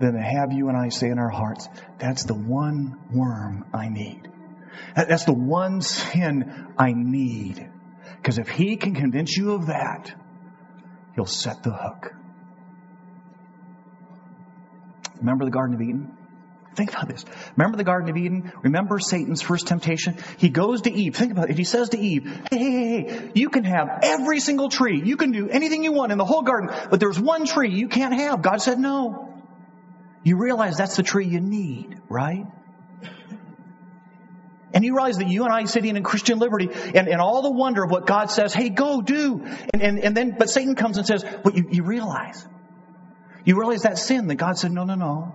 than 0.00 0.14
to 0.14 0.22
have 0.22 0.50
you 0.54 0.70
and 0.70 0.78
I 0.78 0.88
say 0.88 1.10
in 1.10 1.18
our 1.18 1.28
hearts, 1.28 1.68
that's 1.98 2.24
the 2.24 2.32
one 2.32 2.96
worm 3.12 3.66
I 3.74 3.90
need. 3.90 4.30
That's 4.94 5.24
the 5.24 5.32
one 5.32 5.80
sin 5.80 6.74
I 6.78 6.92
need. 6.92 7.70
Because 8.16 8.38
if 8.38 8.48
he 8.48 8.76
can 8.76 8.94
convince 8.94 9.36
you 9.36 9.52
of 9.52 9.66
that, 9.66 10.14
he'll 11.14 11.26
set 11.26 11.62
the 11.62 11.72
hook. 11.72 12.12
Remember 15.18 15.44
the 15.44 15.50
Garden 15.50 15.74
of 15.74 15.80
Eden? 15.80 16.16
Think 16.74 16.90
about 16.92 17.08
this. 17.08 17.24
Remember 17.56 17.78
the 17.78 17.84
Garden 17.84 18.10
of 18.10 18.16
Eden? 18.18 18.52
Remember 18.62 18.98
Satan's 18.98 19.40
first 19.40 19.66
temptation? 19.66 20.18
He 20.36 20.50
goes 20.50 20.82
to 20.82 20.92
Eve. 20.92 21.16
Think 21.16 21.32
about 21.32 21.48
it. 21.48 21.56
He 21.56 21.64
says 21.64 21.88
to 21.90 21.98
Eve, 21.98 22.24
hey, 22.50 22.58
hey, 22.58 22.70
hey, 22.70 23.08
hey, 23.08 23.30
you 23.34 23.48
can 23.48 23.64
have 23.64 24.00
every 24.02 24.40
single 24.40 24.68
tree. 24.68 25.00
You 25.02 25.16
can 25.16 25.32
do 25.32 25.48
anything 25.48 25.84
you 25.84 25.92
want 25.92 26.12
in 26.12 26.18
the 26.18 26.26
whole 26.26 26.42
garden, 26.42 26.70
but 26.90 27.00
there's 27.00 27.18
one 27.18 27.46
tree 27.46 27.70
you 27.70 27.88
can't 27.88 28.12
have. 28.12 28.42
God 28.42 28.60
said 28.60 28.78
no. 28.78 29.32
You 30.22 30.36
realize 30.36 30.76
that's 30.76 30.96
the 30.96 31.02
tree 31.02 31.26
you 31.26 31.40
need, 31.40 31.98
right? 32.10 32.44
And 34.76 34.84
you 34.84 34.94
realize 34.94 35.16
that 35.16 35.28
you 35.28 35.44
and 35.44 35.50
I 35.50 35.64
sitting 35.64 35.96
in 35.96 36.02
Christian 36.02 36.38
liberty 36.38 36.68
and, 36.70 37.08
and 37.08 37.18
all 37.18 37.40
the 37.40 37.50
wonder 37.50 37.82
of 37.82 37.90
what 37.90 38.06
God 38.06 38.30
says, 38.30 38.52
hey, 38.52 38.68
go 38.68 39.00
do. 39.00 39.42
And, 39.72 39.82
and, 39.82 39.98
and 40.00 40.14
then, 40.14 40.36
but 40.38 40.50
Satan 40.50 40.74
comes 40.74 40.98
and 40.98 41.06
says, 41.06 41.24
but 41.42 41.56
you, 41.56 41.66
you 41.70 41.82
realize 41.82 42.46
you 43.46 43.58
realize 43.58 43.84
that 43.84 43.96
sin 43.96 44.26
that 44.26 44.34
God 44.34 44.58
said, 44.58 44.72
no, 44.72 44.84
no, 44.84 44.96
no. 44.96 45.34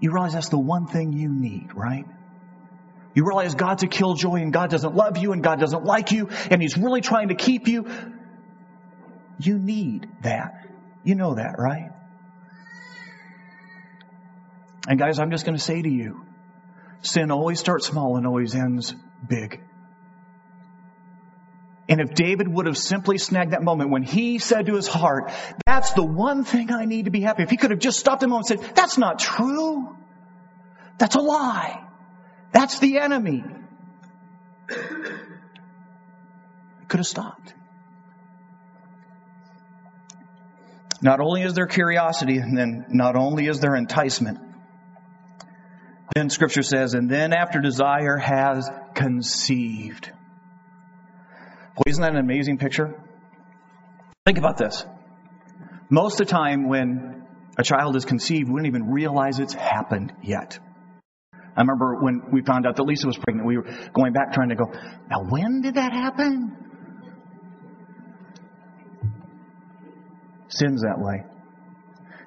You 0.00 0.10
realize 0.10 0.32
that's 0.32 0.48
the 0.48 0.58
one 0.58 0.88
thing 0.88 1.12
you 1.12 1.28
need, 1.28 1.68
right? 1.74 2.06
You 3.14 3.24
realize 3.24 3.54
God's 3.54 3.84
a 3.84 3.86
killjoy 3.86 4.36
and 4.36 4.52
God 4.52 4.70
doesn't 4.70 4.96
love 4.96 5.16
you 5.16 5.30
and 5.30 5.40
God 5.40 5.60
doesn't 5.60 5.84
like 5.84 6.10
you 6.10 6.30
and 6.50 6.60
He's 6.60 6.76
really 6.76 7.02
trying 7.02 7.28
to 7.28 7.36
keep 7.36 7.68
you. 7.68 7.88
You 9.38 9.60
need 9.60 10.08
that. 10.22 10.66
You 11.04 11.14
know 11.14 11.36
that, 11.36 11.54
right? 11.56 11.92
And 14.88 14.98
guys, 14.98 15.20
I'm 15.20 15.30
just 15.30 15.44
going 15.44 15.56
to 15.56 15.62
say 15.62 15.80
to 15.80 15.88
you, 15.88 16.24
sin 17.04 17.30
always 17.30 17.60
starts 17.60 17.86
small 17.86 18.16
and 18.16 18.26
always 18.26 18.54
ends 18.54 18.94
big. 19.26 19.60
And 21.88 22.00
if 22.00 22.14
David 22.14 22.48
would 22.48 22.66
have 22.66 22.78
simply 22.78 23.18
snagged 23.18 23.52
that 23.52 23.62
moment 23.62 23.90
when 23.90 24.02
he 24.02 24.38
said 24.38 24.66
to 24.66 24.74
his 24.74 24.86
heart, 24.86 25.30
that's 25.66 25.92
the 25.92 26.04
one 26.04 26.44
thing 26.44 26.72
I 26.72 26.86
need 26.86 27.04
to 27.04 27.10
be 27.10 27.20
happy. 27.20 27.42
If 27.42 27.50
he 27.50 27.58
could 27.58 27.70
have 27.72 27.80
just 27.80 28.00
stopped 28.00 28.22
a 28.22 28.28
moment 28.28 28.50
and 28.50 28.60
said, 28.60 28.74
that's 28.74 28.96
not 28.96 29.18
true. 29.18 29.94
That's 30.96 31.14
a 31.14 31.20
lie. 31.20 31.84
That's 32.52 32.78
the 32.78 32.98
enemy. 32.98 33.44
He 34.70 34.76
could 36.88 37.00
have 37.00 37.06
stopped. 37.06 37.52
Not 41.02 41.20
only 41.20 41.42
is 41.42 41.52
there 41.52 41.66
curiosity, 41.66 42.38
and 42.38 42.56
then 42.56 42.86
not 42.88 43.14
only 43.14 43.46
is 43.46 43.60
there 43.60 43.74
enticement, 43.74 44.38
then 46.14 46.30
scripture 46.30 46.62
says, 46.62 46.94
and 46.94 47.10
then 47.10 47.32
after 47.32 47.60
desire 47.60 48.16
has 48.16 48.68
conceived. 48.94 50.10
Boy, 51.76 51.82
isn't 51.86 52.02
that 52.02 52.12
an 52.12 52.18
amazing 52.18 52.58
picture? 52.58 52.94
Think 54.26 54.38
about 54.38 54.56
this. 54.56 54.84
Most 55.90 56.20
of 56.20 56.26
the 56.26 56.32
time 56.32 56.68
when 56.68 57.26
a 57.58 57.62
child 57.62 57.96
is 57.96 58.04
conceived, 58.04 58.48
we 58.48 58.56
don't 58.56 58.66
even 58.66 58.90
realize 58.90 59.38
it's 59.38 59.54
happened 59.54 60.12
yet. 60.22 60.58
I 61.56 61.60
remember 61.60 61.96
when 62.00 62.22
we 62.32 62.42
found 62.42 62.66
out 62.66 62.76
that 62.76 62.82
Lisa 62.82 63.06
was 63.06 63.16
pregnant, 63.16 63.46
we 63.46 63.56
were 63.56 63.66
going 63.92 64.12
back 64.12 64.32
trying 64.32 64.48
to 64.48 64.56
go, 64.56 64.72
now 65.08 65.24
when 65.28 65.62
did 65.62 65.74
that 65.74 65.92
happen? 65.92 66.56
Sin's 70.48 70.82
that 70.82 70.98
way. 70.98 71.24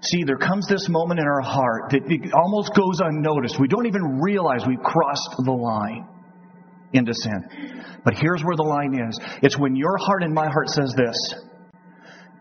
See, 0.09 0.23
there 0.23 0.37
comes 0.37 0.67
this 0.67 0.87
moment 0.87 1.19
in 1.19 1.25
our 1.25 1.41
heart 1.41 1.89
that 1.91 2.09
it 2.09 2.33
almost 2.33 2.73
goes 2.73 3.01
unnoticed. 3.01 3.59
We 3.59 3.67
don't 3.67 3.87
even 3.87 4.21
realize 4.21 4.65
we've 4.65 4.81
crossed 4.81 5.35
the 5.37 5.51
line 5.51 6.07
into 6.93 7.13
sin. 7.13 7.83
But 8.05 8.17
here's 8.17 8.41
where 8.41 8.55
the 8.55 8.63
line 8.63 8.97
is. 9.09 9.19
It's 9.41 9.57
when 9.57 9.75
your 9.75 9.97
heart 9.97 10.23
and 10.23 10.33
my 10.33 10.47
heart 10.47 10.69
says 10.69 10.93
this. 10.95 11.33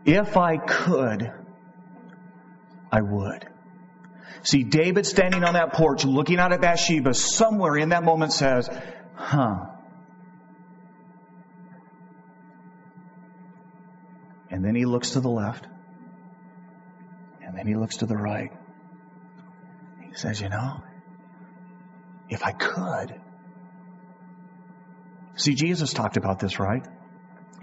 If 0.05 0.37
I 0.37 0.59
could, 0.59 1.29
I 2.92 3.00
would. 3.02 3.48
See, 4.44 4.62
David 4.62 5.05
standing 5.05 5.42
on 5.42 5.55
that 5.55 5.72
porch 5.72 6.05
looking 6.05 6.38
out 6.38 6.52
at 6.52 6.61
Bathsheba 6.61 7.14
somewhere 7.14 7.76
in 7.76 7.88
that 7.88 8.05
moment 8.05 8.33
says, 8.33 8.70
huh. 9.16 9.57
And 14.50 14.64
then 14.64 14.76
he 14.76 14.85
looks 14.85 15.11
to 15.11 15.20
the 15.20 15.29
left. 15.29 15.66
And 17.56 17.60
then 17.60 17.66
he 17.68 17.74
looks 17.74 17.96
to 17.98 18.06
the 18.06 18.14
right. 18.14 18.52
He 20.02 20.14
says, 20.14 20.42
you 20.42 20.50
know, 20.50 20.82
if 22.28 22.44
I 22.44 22.52
could. 22.52 23.18
See, 25.36 25.54
Jesus 25.54 25.94
talked 25.94 26.18
about 26.18 26.38
this, 26.38 26.60
right? 26.60 26.86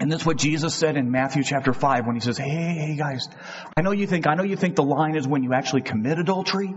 And 0.00 0.10
that's 0.10 0.26
what 0.26 0.36
Jesus 0.36 0.74
said 0.74 0.96
in 0.96 1.12
Matthew 1.12 1.44
chapter 1.44 1.72
5 1.72 2.06
when 2.06 2.16
he 2.16 2.20
says, 2.20 2.36
hey, 2.36 2.48
hey, 2.48 2.96
guys, 2.96 3.28
I 3.76 3.82
know 3.82 3.92
you 3.92 4.08
think, 4.08 4.26
I 4.26 4.34
know 4.34 4.42
you 4.42 4.56
think 4.56 4.74
the 4.74 4.82
line 4.82 5.14
is 5.14 5.28
when 5.28 5.44
you 5.44 5.54
actually 5.54 5.82
commit 5.82 6.18
adultery. 6.18 6.74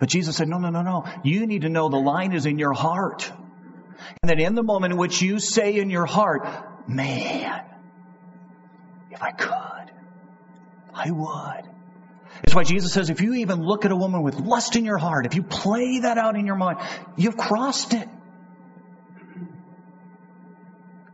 But 0.00 0.08
Jesus 0.08 0.36
said, 0.36 0.48
no, 0.48 0.58
no, 0.58 0.70
no, 0.70 0.82
no. 0.82 1.04
You 1.22 1.46
need 1.46 1.62
to 1.62 1.68
know 1.68 1.88
the 1.88 1.98
line 1.98 2.32
is 2.32 2.46
in 2.46 2.58
your 2.58 2.72
heart. 2.72 3.30
And 4.24 4.30
that 4.30 4.40
in 4.40 4.56
the 4.56 4.64
moment 4.64 4.94
in 4.94 4.98
which 4.98 5.22
you 5.22 5.38
say 5.38 5.76
in 5.76 5.88
your 5.88 6.06
heart, 6.06 6.48
man, 6.88 7.62
if 9.12 9.22
I 9.22 9.30
could, 9.30 9.92
I 10.92 11.12
would. 11.12 11.69
It's 12.42 12.54
why 12.54 12.64
Jesus 12.64 12.92
says 12.92 13.10
if 13.10 13.20
you 13.20 13.34
even 13.34 13.62
look 13.62 13.84
at 13.84 13.92
a 13.92 13.96
woman 13.96 14.22
with 14.22 14.40
lust 14.40 14.76
in 14.76 14.84
your 14.84 14.98
heart, 14.98 15.26
if 15.26 15.34
you 15.34 15.42
play 15.42 16.00
that 16.00 16.18
out 16.18 16.36
in 16.36 16.46
your 16.46 16.56
mind, 16.56 16.78
you've 17.16 17.36
crossed 17.36 17.94
it. 17.94 18.08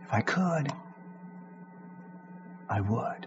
If 0.04 0.12
I 0.12 0.20
could, 0.20 0.72
I 2.68 2.80
would. 2.80 3.26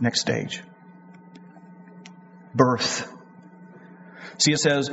Next 0.00 0.20
stage. 0.20 0.62
Birth. 2.54 3.12
See, 4.38 4.52
it 4.52 4.58
says, 4.58 4.90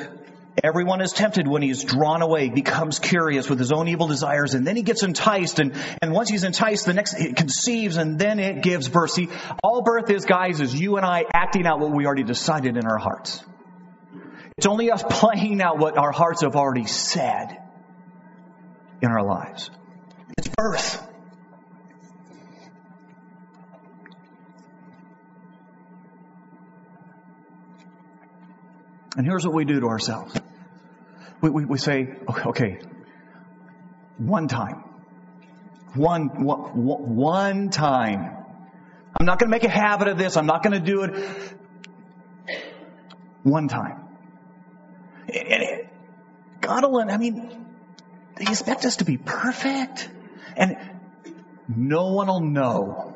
Everyone 0.63 1.01
is 1.01 1.13
tempted 1.13 1.47
when 1.47 1.61
he 1.61 1.69
is 1.69 1.83
drawn 1.83 2.23
away, 2.23 2.49
becomes 2.49 2.97
curious 2.97 3.47
with 3.49 3.59
his 3.59 3.71
own 3.71 3.87
evil 3.87 4.07
desires, 4.07 4.55
and 4.55 4.65
then 4.65 4.75
he 4.75 4.81
gets 4.81 5.03
enticed, 5.03 5.59
and, 5.59 5.73
and 6.01 6.11
once 6.11 6.29
he's 6.29 6.43
enticed, 6.43 6.87
the 6.87 6.93
next, 6.93 7.13
it 7.13 7.35
conceives, 7.35 7.97
and 7.97 8.17
then 8.17 8.39
it 8.39 8.63
gives 8.63 8.89
birth. 8.89 9.11
See, 9.11 9.29
all 9.63 9.83
birth 9.83 10.09
is, 10.09 10.25
guys, 10.25 10.59
is 10.59 10.73
you 10.73 10.97
and 10.97 11.05
I 11.05 11.25
acting 11.31 11.67
out 11.67 11.79
what 11.79 11.91
we 11.91 12.07
already 12.07 12.23
decided 12.23 12.75
in 12.75 12.87
our 12.87 12.97
hearts. 12.97 13.43
It's 14.57 14.65
only 14.65 14.89
us 14.89 15.03
playing 15.07 15.61
out 15.61 15.77
what 15.77 15.97
our 15.97 16.11
hearts 16.11 16.41
have 16.41 16.55
already 16.55 16.87
said 16.87 17.55
in 19.01 19.11
our 19.11 19.23
lives. 19.23 19.69
It's 20.39 20.47
birth. 20.47 21.06
And 29.17 29.25
here's 29.25 29.45
what 29.45 29.55
we 29.55 29.65
do 29.65 29.79
to 29.79 29.87
ourselves. 29.87 30.39
We, 31.41 31.49
we, 31.49 31.65
we 31.65 31.77
say, 31.79 32.15
okay, 32.45 32.79
one 34.19 34.47
time. 34.47 34.83
One, 35.95 36.43
one, 36.43 37.15
one 37.15 37.69
time. 37.71 38.37
I'm 39.19 39.25
not 39.25 39.39
going 39.39 39.49
to 39.49 39.55
make 39.55 39.63
a 39.63 39.69
habit 39.69 40.07
of 40.07 40.19
this. 40.19 40.37
I'm 40.37 40.45
not 40.45 40.61
going 40.61 40.73
to 40.73 40.85
do 40.85 41.03
it. 41.03 41.15
One 43.41 43.67
time. 43.67 44.03
And 45.33 45.87
God 46.61 46.83
alone, 46.83 47.09
I 47.09 47.17
mean, 47.17 47.65
they 48.35 48.43
expect 48.43 48.85
us 48.85 48.97
to 48.97 49.05
be 49.05 49.17
perfect. 49.17 50.09
And 50.55 50.77
no 51.67 52.13
one 52.13 52.27
will 52.27 52.41
know. 52.41 53.15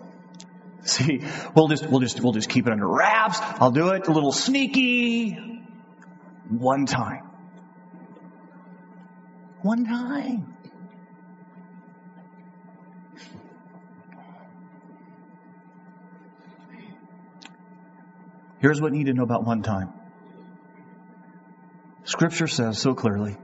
See, 0.83 1.23
we'll 1.55 1.67
just, 1.67 1.85
we'll 1.85 1.99
just, 1.99 2.19
we'll 2.21 2.33
just 2.33 2.49
keep 2.49 2.65
it 2.65 2.73
under 2.73 2.87
wraps. 2.87 3.37
I'll 3.39 3.69
do 3.69 3.89
it 3.89 4.07
a 4.07 4.11
little 4.11 4.31
sneaky. 4.31 5.50
One 6.51 6.85
time. 6.85 7.29
One 9.61 9.85
time. 9.85 10.57
Here's 18.59 18.81
what 18.81 18.91
you 18.91 18.99
need 18.99 19.05
to 19.05 19.13
know 19.13 19.23
about 19.23 19.45
one 19.45 19.63
time. 19.63 19.93
Scripture 22.03 22.47
says 22.47 22.77
so 22.77 22.95
clearly. 22.95 23.37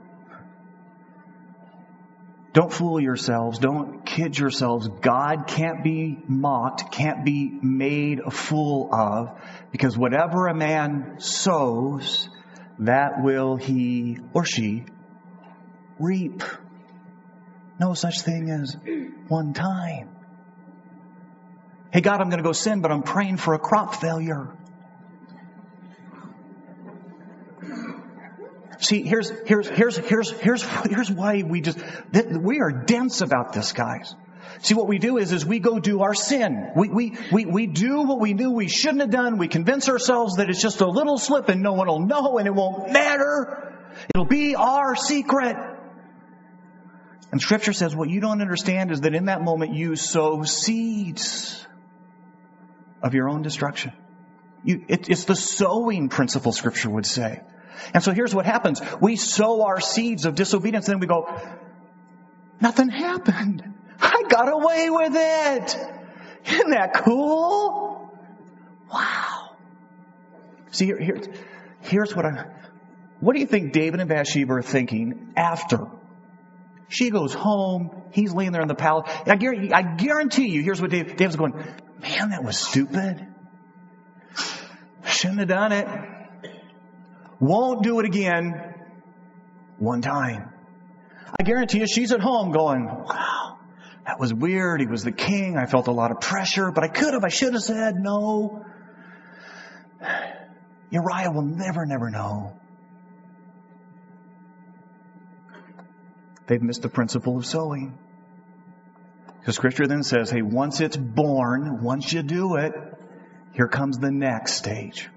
Don't 2.52 2.74
fool 2.74 3.00
yourselves. 3.00 3.60
Don't 3.60 4.06
kid 4.06 4.38
yourselves. 4.38 4.88
God 4.88 5.48
can't 5.48 5.84
be 5.84 6.18
mocked, 6.28 6.92
can't 6.92 7.24
be 7.24 7.58
made 7.62 8.20
a 8.20 8.32
fool 8.32 8.90
of, 8.94 9.30
because 9.72 9.98
whatever 9.98 10.48
a 10.48 10.56
man 10.56 11.20
sows, 11.20 12.30
that 12.80 13.24
will 13.24 13.56
he 13.56 14.20
or 14.34 14.46
she 14.46 14.86
reap. 16.00 16.44
No 17.80 17.94
such 17.94 18.22
thing 18.22 18.50
as 18.50 18.76
one 19.28 19.54
time. 19.54 20.10
Hey 21.92 22.02
God, 22.02 22.22
I'm 22.22 22.30
going 22.30 22.42
to 22.42 22.48
go 22.48 22.52
sin, 22.52 22.82
but 22.82 22.92
I'm 22.92 23.04
praying 23.04 23.38
for 23.38 23.54
a 23.54 23.60
crop 23.60 23.96
failure. 23.96 24.50
See, 28.80 29.02
here's, 29.02 29.32
here's, 29.46 29.68
here's, 29.68 29.98
here's, 29.98 30.32
here's, 30.32 30.64
here's 30.64 31.12
why 31.12 31.42
we 31.44 31.62
just, 31.62 31.80
we 32.30 32.60
are 32.60 32.72
dense 32.72 33.22
about 33.22 33.54
this, 33.54 33.74
guys. 33.74 34.16
See, 34.62 34.74
what 34.74 34.88
we 34.88 34.98
do 34.98 35.18
is, 35.18 35.32
is 35.32 35.46
we 35.46 35.60
go 35.60 35.80
do 35.80 36.02
our 36.02 36.14
sin. 36.14 36.72
We, 36.76 36.90
we, 36.90 37.18
we, 37.32 37.46
we 37.46 37.68
do 37.68 38.04
what 38.04 38.20
we 38.20 38.34
knew 38.34 38.52
we 38.52 38.68
shouldn't 38.68 39.02
have 39.02 39.12
done. 39.12 39.38
We 39.38 39.48
convince 39.48 39.90
ourselves 39.90 40.38
that 40.38 40.50
it's 40.50 40.62
just 40.62 40.82
a 40.82 40.88
little 40.88 41.18
slip 41.18 41.50
and 41.50 41.62
no 41.62 41.74
one 41.74 41.88
will 41.88 42.00
know 42.00 42.38
and 42.38 42.48
it 42.48 42.54
won't 42.54 42.92
matter. 42.92 43.76
It'll 44.14 44.26
be 44.26 44.56
our 44.56 44.96
secret. 44.96 45.56
And 47.32 47.42
scripture 47.42 47.74
says 47.74 47.96
what 47.96 48.10
you 48.10 48.20
don't 48.20 48.42
understand 48.42 48.92
is 48.92 49.02
that 49.02 49.14
in 49.14 49.26
that 49.26 49.42
moment 49.42 49.74
you 49.74 49.96
sow 49.96 50.44
seeds 50.44 51.66
of 53.04 53.14
your 53.14 53.30
own 53.30 53.42
destruction. 53.42 53.94
You, 54.64 54.86
it, 54.88 55.10
it's 55.10 55.26
the 55.26 55.36
sowing 55.36 56.10
principle 56.10 56.52
scripture 56.52 56.90
would 56.90 57.06
say. 57.06 57.42
And 57.94 58.04
so 58.04 58.12
here's 58.12 58.34
what 58.34 58.46
happens. 58.46 58.82
We 59.00 59.18
sow 59.18 59.64
our 59.64 59.80
seeds 59.80 60.26
of 60.26 60.36
disobedience 60.36 60.88
and 60.88 60.96
then 60.96 61.00
we 61.00 61.08
go, 61.08 61.28
nothing 62.60 62.90
happened. 62.90 63.76
I 64.00 64.24
got 64.30 64.52
away 64.52 64.90
with 64.90 65.14
it. 65.16 65.78
Isn't 66.46 66.70
that 66.72 66.94
cool? 67.04 68.12
Wow. 68.92 69.52
See, 70.72 70.86
here, 70.86 71.00
here, 71.00 71.22
here's 71.82 72.16
what 72.16 72.26
I, 72.26 72.46
what 73.20 73.34
do 73.34 73.40
you 73.40 73.48
think 73.48 73.74
David 73.74 74.00
and 74.00 74.10
Bathsheba 74.10 74.54
are 74.54 74.62
thinking 74.62 75.34
after? 75.36 75.88
She 76.90 77.10
goes 77.10 77.34
home. 77.34 78.04
He's 78.12 78.34
laying 78.34 78.52
there 78.52 78.62
in 78.62 78.68
the 78.68 78.76
palace. 78.76 79.12
I 79.26 79.36
guarantee, 79.36 79.74
I 79.74 79.96
guarantee 79.96 80.50
you, 80.50 80.62
here's 80.64 80.82
what 80.82 80.92
Dave, 80.92 81.18
David's 81.18 81.36
going, 81.36 81.54
man, 82.02 82.30
that 82.30 82.44
was 82.44 82.58
stupid. 82.58 83.28
Shouldn't 85.06 85.40
have 85.40 85.50
done 85.50 85.72
it. 85.72 85.88
Won't 87.40 87.84
do 87.84 88.00
it 88.00 88.06
again. 88.06 88.74
One 89.80 90.02
time. 90.02 90.54
I 91.40 91.44
guarantee 91.44 91.80
you, 91.80 91.88
she's 91.88 92.12
at 92.12 92.22
home 92.22 92.52
going, 92.52 92.86
wow, 92.86 93.57
that 94.08 94.22
was 94.22 94.34
weird. 94.34 94.80
He 94.80 94.88
was 94.88 95.04
the 95.04 95.12
king. 95.12 95.58
I 95.58 95.66
felt 95.66 95.88
a 95.88 95.92
lot 95.92 96.12
of 96.12 96.22
pressure, 96.22 96.72
but 96.72 96.84
I 96.86 96.88
could 96.88 97.14
have, 97.14 97.26
I 97.26 97.30
should 97.30 97.54
have 97.54 97.62
said 97.62 97.96
no. 97.98 98.66
Uriah 100.90 101.30
will 101.32 101.42
never, 101.42 101.86
never 101.86 102.10
know. 102.10 102.54
They've 106.48 106.62
missed 106.62 106.82
the 106.82 106.90
principle 106.90 107.38
of 107.38 107.46
sowing. 107.46 107.98
Because 109.40 109.56
scripture 109.56 109.88
then 109.88 110.04
says, 110.04 110.30
hey, 110.30 110.42
once 110.42 110.80
it's 110.80 110.96
born, 110.96 111.84
once 111.84 112.14
you 112.14 112.24
do 112.24 112.56
it, 112.56 112.74
here 113.52 113.68
comes 113.68 113.98
the 113.98 114.12
next 114.12 114.54
stage. 114.54 115.10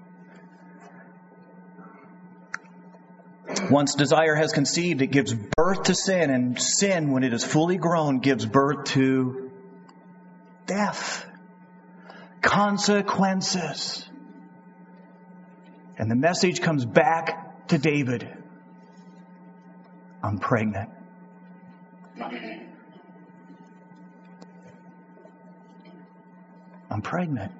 Once 3.69 3.95
desire 3.95 4.35
has 4.35 4.51
conceived, 4.53 5.01
it 5.01 5.07
gives 5.07 5.33
birth 5.33 5.83
to 5.83 5.95
sin, 5.95 6.29
and 6.29 6.61
sin, 6.61 7.11
when 7.11 7.23
it 7.23 7.33
is 7.33 7.43
fully 7.43 7.77
grown, 7.77 8.19
gives 8.19 8.45
birth 8.45 8.85
to 8.85 9.51
death, 10.65 11.25
consequences. 12.41 14.07
And 15.97 16.09
the 16.09 16.15
message 16.15 16.61
comes 16.61 16.85
back 16.85 17.67
to 17.67 17.77
David 17.77 18.27
I'm 20.23 20.37
pregnant. 20.37 20.89
I'm 26.89 27.01
pregnant. 27.01 27.51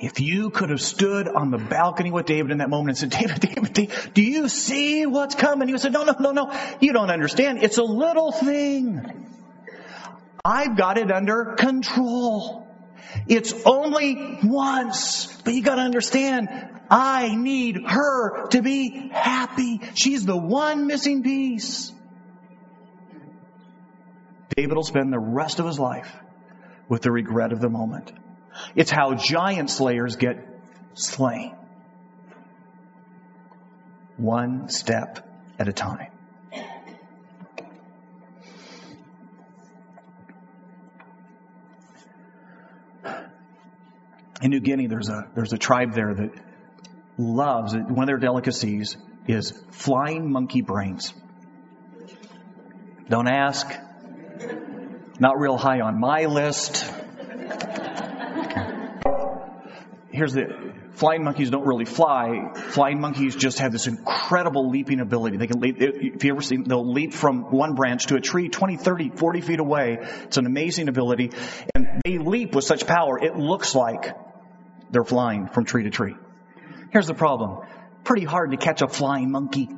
If 0.00 0.20
you 0.20 0.50
could 0.50 0.70
have 0.70 0.80
stood 0.80 1.26
on 1.28 1.50
the 1.50 1.58
balcony 1.58 2.10
with 2.12 2.26
David 2.26 2.52
in 2.52 2.58
that 2.58 2.70
moment 2.70 3.00
and 3.00 3.12
said, 3.12 3.20
David, 3.20 3.40
David, 3.40 3.72
David 3.72 4.14
do 4.14 4.22
you 4.22 4.48
see 4.48 5.06
what's 5.06 5.34
coming? 5.34 5.68
He 5.68 5.74
would 5.74 5.80
say, 5.80 5.90
no, 5.90 6.04
no, 6.04 6.14
no, 6.18 6.30
no. 6.30 6.76
You 6.80 6.92
don't 6.92 7.10
understand. 7.10 7.62
It's 7.62 7.78
a 7.78 7.82
little 7.84 8.30
thing. 8.30 9.26
I've 10.44 10.76
got 10.76 10.98
it 10.98 11.10
under 11.10 11.56
control. 11.56 12.66
It's 13.26 13.52
only 13.64 14.38
once, 14.44 15.26
but 15.42 15.54
you 15.54 15.62
gotta 15.62 15.82
understand, 15.82 16.48
I 16.90 17.34
need 17.34 17.80
her 17.86 18.46
to 18.48 18.62
be 18.62 19.10
happy. 19.12 19.80
She's 19.94 20.24
the 20.24 20.36
one 20.36 20.86
missing 20.86 21.22
piece. 21.22 21.92
David 24.56 24.76
will 24.76 24.84
spend 24.84 25.12
the 25.12 25.18
rest 25.18 25.58
of 25.58 25.66
his 25.66 25.78
life 25.78 26.14
with 26.88 27.02
the 27.02 27.10
regret 27.10 27.52
of 27.52 27.60
the 27.60 27.68
moment. 27.68 28.12
It's 28.74 28.90
how 28.90 29.14
giant 29.14 29.70
slayers 29.70 30.16
get 30.16 30.36
slain. 30.94 31.54
One 34.16 34.68
step 34.68 35.28
at 35.58 35.68
a 35.68 35.72
time. 35.72 36.10
In 44.40 44.50
New 44.50 44.60
Guinea, 44.60 44.86
there's 44.86 45.08
a, 45.08 45.28
there's 45.34 45.52
a 45.52 45.58
tribe 45.58 45.94
there 45.94 46.14
that 46.14 46.30
loves, 47.16 47.74
one 47.74 48.04
of 48.04 48.06
their 48.06 48.18
delicacies 48.18 48.96
is 49.26 49.52
flying 49.70 50.30
monkey 50.30 50.62
brains. 50.62 51.12
Don't 53.08 53.26
ask. 53.26 53.66
Not 55.18 55.40
real 55.40 55.56
high 55.56 55.80
on 55.80 55.98
my 55.98 56.26
list. 56.26 56.84
Here's 60.18 60.32
the 60.32 60.72
flying 60.94 61.22
monkeys 61.22 61.48
don't 61.48 61.64
really 61.64 61.84
fly. 61.84 62.50
Flying 62.70 63.00
monkeys 63.00 63.36
just 63.36 63.60
have 63.60 63.70
this 63.70 63.86
incredible 63.86 64.68
leaping 64.68 64.98
ability. 64.98 65.36
They 65.36 65.46
can 65.46 65.60
leap, 65.60 65.76
if 65.78 66.24
you 66.24 66.32
ever 66.32 66.42
see, 66.42 66.56
they'll 66.56 66.92
leap 66.92 67.14
from 67.14 67.52
one 67.52 67.76
branch 67.76 68.06
to 68.06 68.16
a 68.16 68.20
tree 68.20 68.48
20, 68.48 68.78
30, 68.78 69.10
40 69.10 69.40
feet 69.40 69.60
away. 69.60 69.98
It's 70.24 70.36
an 70.36 70.46
amazing 70.46 70.88
ability. 70.88 71.30
And 71.72 72.02
they 72.04 72.18
leap 72.18 72.52
with 72.52 72.64
such 72.64 72.84
power, 72.84 73.16
it 73.22 73.36
looks 73.36 73.76
like 73.76 74.12
they're 74.90 75.04
flying 75.04 75.46
from 75.46 75.64
tree 75.64 75.84
to 75.84 75.90
tree. 75.90 76.16
Here's 76.90 77.06
the 77.06 77.14
problem. 77.14 77.64
Pretty 78.02 78.24
hard 78.24 78.50
to 78.50 78.56
catch 78.56 78.82
a 78.82 78.88
flying 78.88 79.30
monkey. 79.30 79.68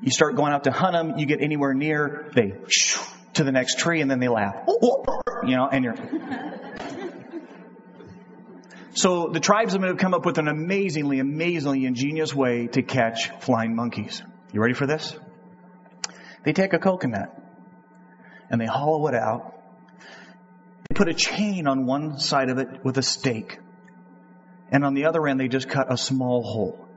You 0.00 0.10
start 0.10 0.36
going 0.36 0.54
out 0.54 0.64
to 0.64 0.70
hunt 0.70 0.94
them, 0.94 1.18
you 1.18 1.26
get 1.26 1.42
anywhere 1.42 1.74
near, 1.74 2.30
they 2.34 2.54
to 3.34 3.44
the 3.44 3.52
next 3.52 3.78
tree 3.78 4.00
and 4.00 4.10
then 4.10 4.20
they 4.20 4.28
laugh. 4.28 4.66
You 5.44 5.56
know, 5.56 5.68
and 5.70 5.84
you're. 5.84 6.59
So 8.92 9.28
the 9.28 9.40
tribesmen 9.40 9.88
have 9.88 9.98
come 9.98 10.14
up 10.14 10.26
with 10.26 10.38
an 10.38 10.48
amazingly, 10.48 11.20
amazingly 11.20 11.86
ingenious 11.86 12.34
way 12.34 12.66
to 12.68 12.82
catch 12.82 13.30
flying 13.40 13.76
monkeys. 13.76 14.22
You 14.52 14.60
ready 14.60 14.74
for 14.74 14.86
this? 14.86 15.16
They 16.44 16.52
take 16.52 16.72
a 16.72 16.78
coconut 16.78 17.36
and 18.50 18.60
they 18.60 18.66
hollow 18.66 19.06
it 19.06 19.14
out. 19.14 19.62
They 20.88 20.94
put 20.94 21.08
a 21.08 21.14
chain 21.14 21.68
on 21.68 21.86
one 21.86 22.18
side 22.18 22.50
of 22.50 22.58
it 22.58 22.84
with 22.84 22.98
a 22.98 23.02
stake. 23.02 23.58
And 24.72 24.84
on 24.84 24.94
the 24.94 25.04
other 25.04 25.26
end, 25.28 25.38
they 25.38 25.48
just 25.48 25.68
cut 25.68 25.92
a 25.92 25.96
small 25.96 26.42
hole. 26.42 26.88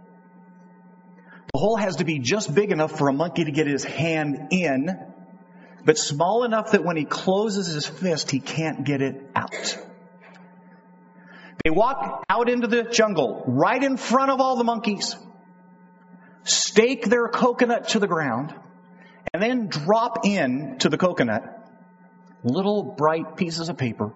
The 1.54 1.60
hole 1.60 1.76
has 1.76 1.98
to 1.98 2.06
be 2.06 2.18
just 2.18 2.54
big 2.56 2.72
enough 2.72 2.98
for 2.98 3.08
a 3.10 3.14
monkey 3.14 3.46
to 3.46 3.52
get 3.52 3.68
his 3.68 3.84
hand 3.84 4.48
in, 4.50 4.90
but 5.86 6.00
small 6.00 6.44
enough 6.44 6.72
that 6.72 6.84
when 6.84 6.98
he 6.98 7.06
closes 7.06 7.68
his 7.68 7.86
fist, 7.86 8.32
he 8.32 8.40
can't 8.40 8.84
get 8.84 9.04
it 9.04 9.30
out. 9.36 9.78
They 11.64 11.70
walk 11.70 12.24
out 12.30 12.50
into 12.50 12.68
the 12.68 12.84
jungle 12.84 13.44
right 13.48 13.82
in 13.82 13.98
front 13.98 14.32
of 14.32 14.42
all 14.42 14.58
the 14.58 14.64
monkeys, 14.64 15.16
stake 16.44 17.06
their 17.06 17.28
coconut 17.28 17.90
to 17.90 18.00
the 18.00 18.08
ground, 18.08 18.54
and 19.34 19.42
then 19.42 19.68
drop 19.68 20.26
in 20.26 20.78
to 20.80 20.90
the 20.90 20.98
coconut 20.98 21.44
little 22.44 22.84
bright 22.84 23.38
pieces 23.38 23.70
of 23.70 23.78
paper 23.78 24.14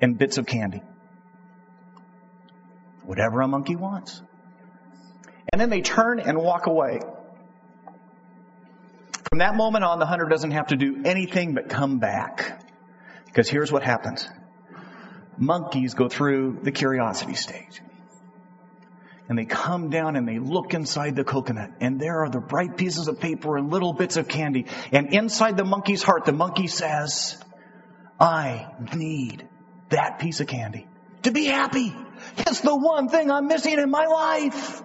and 0.00 0.18
bits 0.18 0.38
of 0.38 0.46
candy. 0.46 0.82
Whatever 3.04 3.42
a 3.42 3.48
monkey 3.48 3.76
wants. 3.76 4.22
And 5.52 5.60
then 5.60 5.68
they 5.68 5.82
turn 5.82 6.20
and 6.20 6.38
walk 6.38 6.66
away. 6.66 7.00
From 9.28 9.38
that 9.38 9.56
moment 9.56 9.84
on, 9.84 9.98
the 9.98 10.06
hunter 10.06 10.26
doesn't 10.26 10.52
have 10.52 10.68
to 10.68 10.76
do 10.76 11.02
anything 11.04 11.54
but 11.54 11.68
come 11.68 11.98
back. 11.98 12.62
Because 13.26 13.48
here's 13.48 13.70
what 13.70 13.82
happens. 13.82 14.28
Monkeys 15.38 15.94
go 15.94 16.08
through 16.08 16.60
the 16.62 16.72
curiosity 16.72 17.34
stage. 17.34 17.80
And 19.28 19.38
they 19.38 19.46
come 19.46 19.88
down 19.88 20.16
and 20.16 20.28
they 20.28 20.38
look 20.38 20.74
inside 20.74 21.16
the 21.16 21.24
coconut 21.24 21.70
and 21.80 21.98
there 21.98 22.24
are 22.24 22.28
the 22.28 22.40
bright 22.40 22.76
pieces 22.76 23.08
of 23.08 23.20
paper 23.20 23.56
and 23.56 23.70
little 23.70 23.94
bits 23.94 24.16
of 24.16 24.28
candy. 24.28 24.66
And 24.92 25.14
inside 25.14 25.56
the 25.56 25.64
monkey's 25.64 26.02
heart, 26.02 26.26
the 26.26 26.32
monkey 26.32 26.66
says, 26.66 27.42
I 28.20 28.66
need 28.94 29.48
that 29.88 30.18
piece 30.18 30.40
of 30.40 30.46
candy 30.46 30.86
to 31.22 31.30
be 31.30 31.46
happy. 31.46 31.94
It's 32.36 32.60
the 32.60 32.76
one 32.76 33.08
thing 33.08 33.30
I'm 33.30 33.48
missing 33.48 33.78
in 33.78 33.90
my 33.90 34.06
life. 34.06 34.82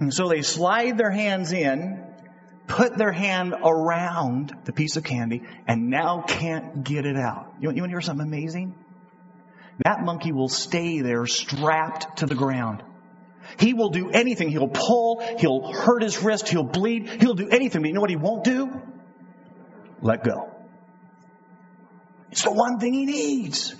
And 0.00 0.12
so 0.12 0.28
they 0.28 0.42
slide 0.42 0.98
their 0.98 1.12
hands 1.12 1.52
in, 1.52 2.01
put 2.72 2.96
their 2.96 3.12
hand 3.12 3.54
around 3.62 4.56
the 4.64 4.72
piece 4.72 4.96
of 4.96 5.04
candy, 5.04 5.42
and 5.66 5.90
now 5.90 6.24
can't 6.26 6.82
get 6.84 7.04
it 7.04 7.16
out. 7.16 7.52
You 7.60 7.68
want, 7.68 7.76
you 7.76 7.82
want 7.82 7.90
to 7.90 7.94
hear 7.94 8.00
something 8.00 8.26
amazing? 8.26 8.74
That 9.84 10.00
monkey 10.02 10.32
will 10.32 10.48
stay 10.48 11.02
there 11.02 11.26
strapped 11.26 12.18
to 12.18 12.26
the 12.26 12.34
ground. 12.34 12.82
He 13.58 13.74
will 13.74 13.90
do 13.90 14.10
anything. 14.10 14.48
He'll 14.48 14.68
pull, 14.68 15.22
he'll 15.38 15.70
hurt 15.70 16.02
his 16.02 16.22
wrist, 16.22 16.48
he'll 16.48 16.64
bleed, 16.64 17.08
he'll 17.20 17.34
do 17.34 17.50
anything. 17.50 17.82
But 17.82 17.88
you 17.88 17.94
know 17.94 18.00
what 18.00 18.10
he 18.10 18.16
won't 18.16 18.44
do? 18.44 18.80
Let 20.00 20.24
go. 20.24 20.50
It's 22.30 22.44
the 22.44 22.52
one 22.52 22.78
thing 22.78 22.94
he 22.94 23.04
needs. 23.04 23.74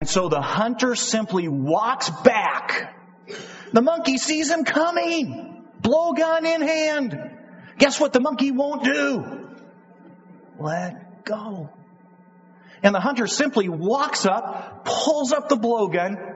And 0.00 0.08
so 0.08 0.28
the 0.28 0.40
hunter 0.40 0.94
simply 0.94 1.48
walks 1.48 2.10
back. 2.10 2.94
The 3.72 3.82
monkey 3.82 4.18
sees 4.18 4.50
him 4.50 4.64
coming, 4.64 5.66
blowgun 5.82 6.44
in 6.44 6.62
hand. 6.62 7.35
Guess 7.78 8.00
what 8.00 8.12
the 8.12 8.20
monkey 8.20 8.52
won't 8.52 8.84
do? 8.84 9.48
Let 10.58 11.24
go. 11.24 11.70
And 12.82 12.94
the 12.94 13.00
hunter 13.00 13.26
simply 13.26 13.68
walks 13.68 14.26
up, 14.26 14.84
pulls 14.84 15.32
up 15.32 15.48
the 15.48 15.56
blowgun. 15.56 16.34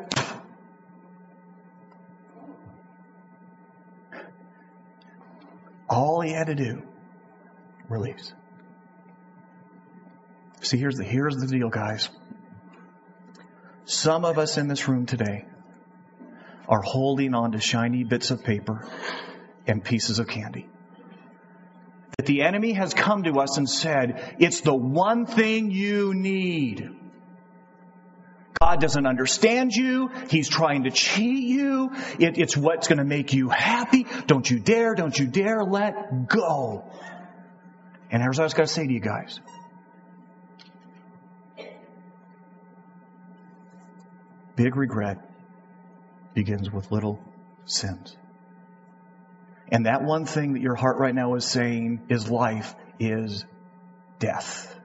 All 5.88 6.20
he 6.20 6.30
had 6.32 6.46
to 6.46 6.54
do, 6.54 6.82
release. 7.88 8.32
See, 10.62 10.78
here's 10.78 10.96
the, 10.96 11.04
here's 11.04 11.36
the 11.36 11.46
deal, 11.46 11.68
guys. 11.68 12.10
Some 13.86 14.24
of 14.24 14.38
us 14.38 14.56
in 14.56 14.68
this 14.68 14.86
room 14.86 15.06
today 15.06 15.46
are 16.68 16.80
holding 16.80 17.34
on 17.34 17.52
to 17.52 17.60
shiny 17.60 18.04
bits 18.04 18.30
of 18.30 18.44
paper 18.44 18.86
and 19.66 19.82
pieces 19.82 20.20
of 20.20 20.28
candy. 20.28 20.68
That 22.18 22.26
the 22.26 22.42
enemy 22.42 22.72
has 22.72 22.92
come 22.92 23.22
to 23.24 23.40
us 23.40 23.56
and 23.56 23.68
said, 23.68 24.36
it's 24.38 24.60
the 24.60 24.74
one 24.74 25.26
thing 25.26 25.70
you 25.70 26.12
need. 26.14 26.88
God 28.60 28.78
doesn't 28.80 29.06
understand 29.06 29.72
you. 29.72 30.10
He's 30.28 30.48
trying 30.48 30.84
to 30.84 30.90
cheat 30.90 31.44
you. 31.48 31.92
It, 32.18 32.36
it's 32.36 32.54
what's 32.54 32.88
going 32.88 32.98
to 32.98 33.04
make 33.04 33.32
you 33.32 33.48
happy. 33.48 34.06
Don't 34.26 34.48
you 34.50 34.58
dare, 34.58 34.94
don't 34.94 35.18
you 35.18 35.26
dare 35.26 35.64
let 35.64 36.28
go. 36.28 36.84
And 38.10 38.22
here's 38.22 38.36
what 38.36 38.42
I 38.42 38.44
was 38.44 38.54
going 38.54 38.66
to 38.66 38.72
say 38.72 38.86
to 38.86 38.92
you 38.92 39.00
guys. 39.00 39.40
Big 44.56 44.76
regret 44.76 45.18
begins 46.34 46.70
with 46.70 46.92
little 46.92 47.18
sins. 47.64 48.14
And 49.70 49.86
that 49.86 50.02
one 50.02 50.26
thing 50.26 50.54
that 50.54 50.62
your 50.62 50.74
heart 50.74 50.98
right 50.98 51.14
now 51.14 51.34
is 51.34 51.44
saying 51.44 52.02
is 52.08 52.28
life 52.28 52.74
is 52.98 53.44
death. 54.18 54.76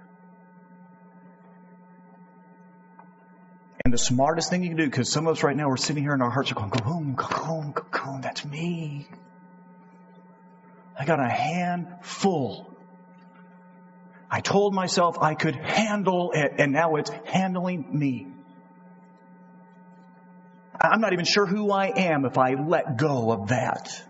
And 3.83 3.93
the 3.93 3.97
smartest 3.97 4.49
thing 4.49 4.63
you 4.63 4.69
can 4.69 4.77
do, 4.77 4.85
because 4.85 5.11
some 5.11 5.27
of 5.27 5.37
us 5.37 5.43
right 5.43 5.55
now 5.55 5.69
are 5.69 5.77
sitting 5.77 6.03
here 6.03 6.13
and 6.13 6.21
our 6.21 6.29
hearts 6.29 6.51
are 6.51 6.55
going, 6.55 6.69
go 6.69 6.83
home, 6.83 7.15
go 7.15 7.25
home, 7.25 7.71
go 7.71 7.99
home, 7.99 8.21
that's 8.21 8.45
me. 8.45 9.07
I 10.97 11.05
got 11.05 11.19
a 11.19 11.29
hand 11.29 11.87
full. 12.01 12.71
I 14.29 14.41
told 14.41 14.73
myself 14.73 15.17
I 15.19 15.35
could 15.35 15.55
handle 15.55 16.31
it, 16.33 16.53
and 16.57 16.71
now 16.71 16.95
it's 16.95 17.11
handling 17.25 17.87
me. 17.91 18.27
I'm 20.79 20.99
not 20.99 21.13
even 21.13 21.25
sure 21.25 21.45
who 21.45 21.71
I 21.71 21.87
am 21.87 22.25
if 22.25 22.37
I 22.37 22.53
let 22.53 22.97
go 22.97 23.31
of 23.31 23.49
that. 23.49 24.01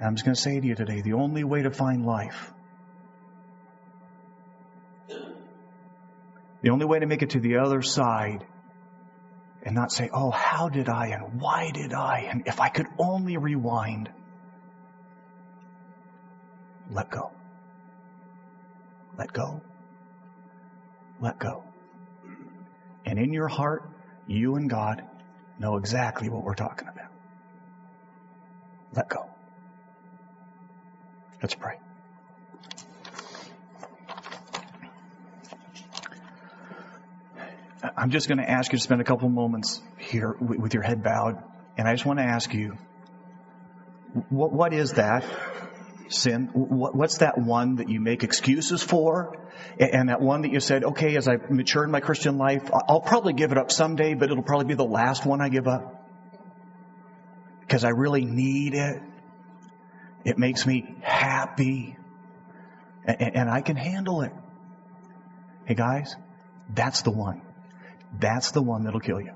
And 0.00 0.06
I'm 0.06 0.14
just 0.14 0.24
going 0.24 0.34
to 0.34 0.40
say 0.40 0.58
to 0.58 0.66
you 0.66 0.74
today 0.74 1.02
the 1.02 1.12
only 1.12 1.44
way 1.44 1.60
to 1.60 1.70
find 1.70 2.06
life, 2.06 2.54
the 6.62 6.70
only 6.70 6.86
way 6.86 7.00
to 7.00 7.06
make 7.06 7.20
it 7.20 7.30
to 7.30 7.40
the 7.40 7.58
other 7.58 7.82
side 7.82 8.46
and 9.62 9.74
not 9.74 9.92
say, 9.92 10.08
oh, 10.10 10.30
how 10.30 10.70
did 10.70 10.88
I 10.88 11.08
and 11.08 11.38
why 11.38 11.70
did 11.70 11.92
I? 11.92 12.28
And 12.30 12.44
if 12.46 12.62
I 12.62 12.70
could 12.70 12.86
only 12.98 13.36
rewind, 13.36 14.08
let 16.90 17.10
go. 17.10 17.30
Let 19.18 19.34
go. 19.34 19.60
Let 21.20 21.38
go. 21.38 21.64
And 23.04 23.18
in 23.18 23.34
your 23.34 23.48
heart, 23.48 23.82
you 24.26 24.56
and 24.56 24.70
God 24.70 25.04
know 25.58 25.76
exactly 25.76 26.30
what 26.30 26.42
we're 26.42 26.54
talking 26.54 26.88
about. 26.88 27.10
Let 28.94 29.10
go. 29.10 29.28
Let's 31.42 31.54
pray. 31.54 31.78
I'm 37.96 38.10
just 38.10 38.28
going 38.28 38.38
to 38.38 38.48
ask 38.48 38.72
you 38.72 38.78
to 38.78 38.82
spend 38.82 39.00
a 39.00 39.04
couple 39.04 39.28
moments 39.28 39.80
here 39.98 40.36
with 40.38 40.74
your 40.74 40.82
head 40.82 41.02
bowed. 41.02 41.42
And 41.78 41.88
I 41.88 41.92
just 41.92 42.04
want 42.04 42.18
to 42.18 42.24
ask 42.24 42.52
you, 42.52 42.76
what, 44.28 44.52
what 44.52 44.74
is 44.74 44.92
that 44.92 45.24
sin? 46.08 46.50
What, 46.52 46.94
what's 46.94 47.18
that 47.18 47.38
one 47.38 47.76
that 47.76 47.88
you 47.88 48.00
make 48.00 48.22
excuses 48.22 48.82
for? 48.82 49.38
And 49.78 50.10
that 50.10 50.20
one 50.20 50.42
that 50.42 50.52
you 50.52 50.60
said, 50.60 50.84
okay, 50.84 51.16
as 51.16 51.26
I 51.26 51.36
mature 51.48 51.84
in 51.84 51.90
my 51.90 52.00
Christian 52.00 52.36
life, 52.36 52.70
I'll 52.88 53.00
probably 53.00 53.32
give 53.32 53.52
it 53.52 53.58
up 53.58 53.70
someday, 53.70 54.14
but 54.14 54.30
it'll 54.30 54.42
probably 54.42 54.66
be 54.66 54.74
the 54.74 54.84
last 54.84 55.24
one 55.24 55.40
I 55.40 55.48
give 55.48 55.66
up. 55.66 56.04
Because 57.60 57.84
I 57.84 57.90
really 57.90 58.24
need 58.24 58.74
it. 58.74 59.00
It 60.24 60.38
makes 60.38 60.66
me 60.66 60.96
happy. 61.02 61.96
And, 63.04 63.36
and 63.36 63.50
I 63.50 63.60
can 63.60 63.76
handle 63.76 64.22
it. 64.22 64.32
Hey 65.64 65.74
guys, 65.74 66.16
that's 66.68 67.02
the 67.02 67.10
one. 67.10 67.42
That's 68.18 68.50
the 68.50 68.62
one 68.62 68.84
that'll 68.84 69.00
kill 69.00 69.20
you. 69.20 69.34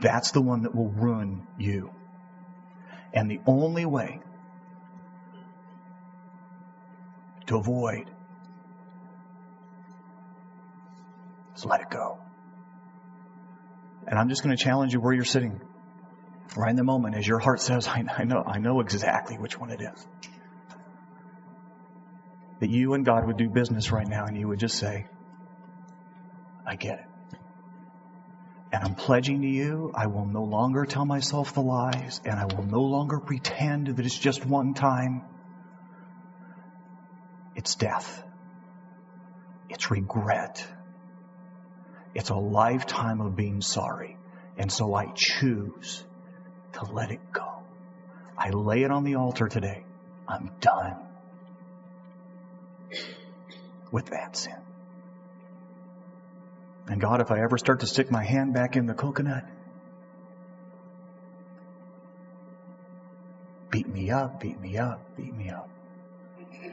That's 0.00 0.30
the 0.30 0.40
one 0.40 0.62
that 0.62 0.74
will 0.74 0.88
ruin 0.88 1.46
you. 1.58 1.90
And 3.12 3.30
the 3.30 3.40
only 3.46 3.84
way 3.86 4.20
to 7.46 7.56
avoid 7.56 8.08
is 11.56 11.64
let 11.64 11.80
it 11.80 11.90
go. 11.90 12.18
And 14.06 14.18
I'm 14.18 14.28
just 14.28 14.42
going 14.42 14.56
to 14.56 14.62
challenge 14.62 14.92
you 14.92 15.00
where 15.00 15.12
you're 15.12 15.24
sitting. 15.24 15.60
Right 16.56 16.70
in 16.70 16.76
the 16.76 16.84
moment, 16.84 17.14
as 17.14 17.26
your 17.26 17.38
heart 17.38 17.60
says, 17.60 17.86
I, 17.88 18.04
I 18.18 18.24
know, 18.24 18.42
I 18.46 18.58
know 18.58 18.80
exactly 18.80 19.36
which 19.36 19.58
one 19.58 19.70
it 19.70 19.80
is. 19.80 20.06
That 22.60 22.70
you 22.70 22.94
and 22.94 23.04
God 23.04 23.26
would 23.26 23.36
do 23.36 23.48
business 23.48 23.90
right 23.90 24.06
now 24.06 24.26
and 24.26 24.36
you 24.36 24.48
would 24.48 24.58
just 24.58 24.78
say, 24.78 25.06
I 26.66 26.76
get 26.76 26.98
it. 26.98 27.38
And 28.72 28.84
I'm 28.84 28.94
pledging 28.94 29.42
to 29.42 29.48
you, 29.48 29.92
I 29.94 30.06
will 30.06 30.26
no 30.26 30.44
longer 30.44 30.84
tell 30.84 31.04
myself 31.04 31.54
the 31.54 31.60
lies, 31.60 32.20
and 32.24 32.38
I 32.38 32.44
will 32.44 32.64
no 32.64 32.82
longer 32.82 33.18
pretend 33.18 33.88
that 33.88 34.06
it's 34.06 34.16
just 34.16 34.46
one 34.46 34.74
time. 34.74 35.22
It's 37.56 37.74
death. 37.74 38.22
It's 39.68 39.90
regret. 39.90 40.64
It's 42.14 42.30
a 42.30 42.36
lifetime 42.36 43.20
of 43.20 43.34
being 43.34 43.60
sorry. 43.60 44.16
And 44.56 44.70
so 44.70 44.94
I 44.94 45.06
choose 45.16 46.04
to 46.74 46.84
let 46.92 47.10
it 47.10 47.20
go. 47.32 47.46
I 48.36 48.50
lay 48.50 48.82
it 48.82 48.90
on 48.90 49.04
the 49.04 49.16
altar 49.16 49.48
today. 49.48 49.84
I'm 50.26 50.50
done 50.60 50.96
with 53.90 54.06
that 54.06 54.36
sin. 54.36 54.54
And 56.86 57.00
God, 57.00 57.20
if 57.20 57.30
I 57.30 57.40
ever 57.40 57.58
start 57.58 57.80
to 57.80 57.86
stick 57.86 58.10
my 58.10 58.24
hand 58.24 58.54
back 58.54 58.76
in 58.76 58.86
the 58.86 58.94
coconut, 58.94 59.44
beat 63.70 63.88
me 63.88 64.10
up, 64.10 64.40
beat 64.40 64.60
me 64.60 64.78
up, 64.78 65.00
beat 65.16 65.34
me 65.34 65.50
up. 65.50 65.68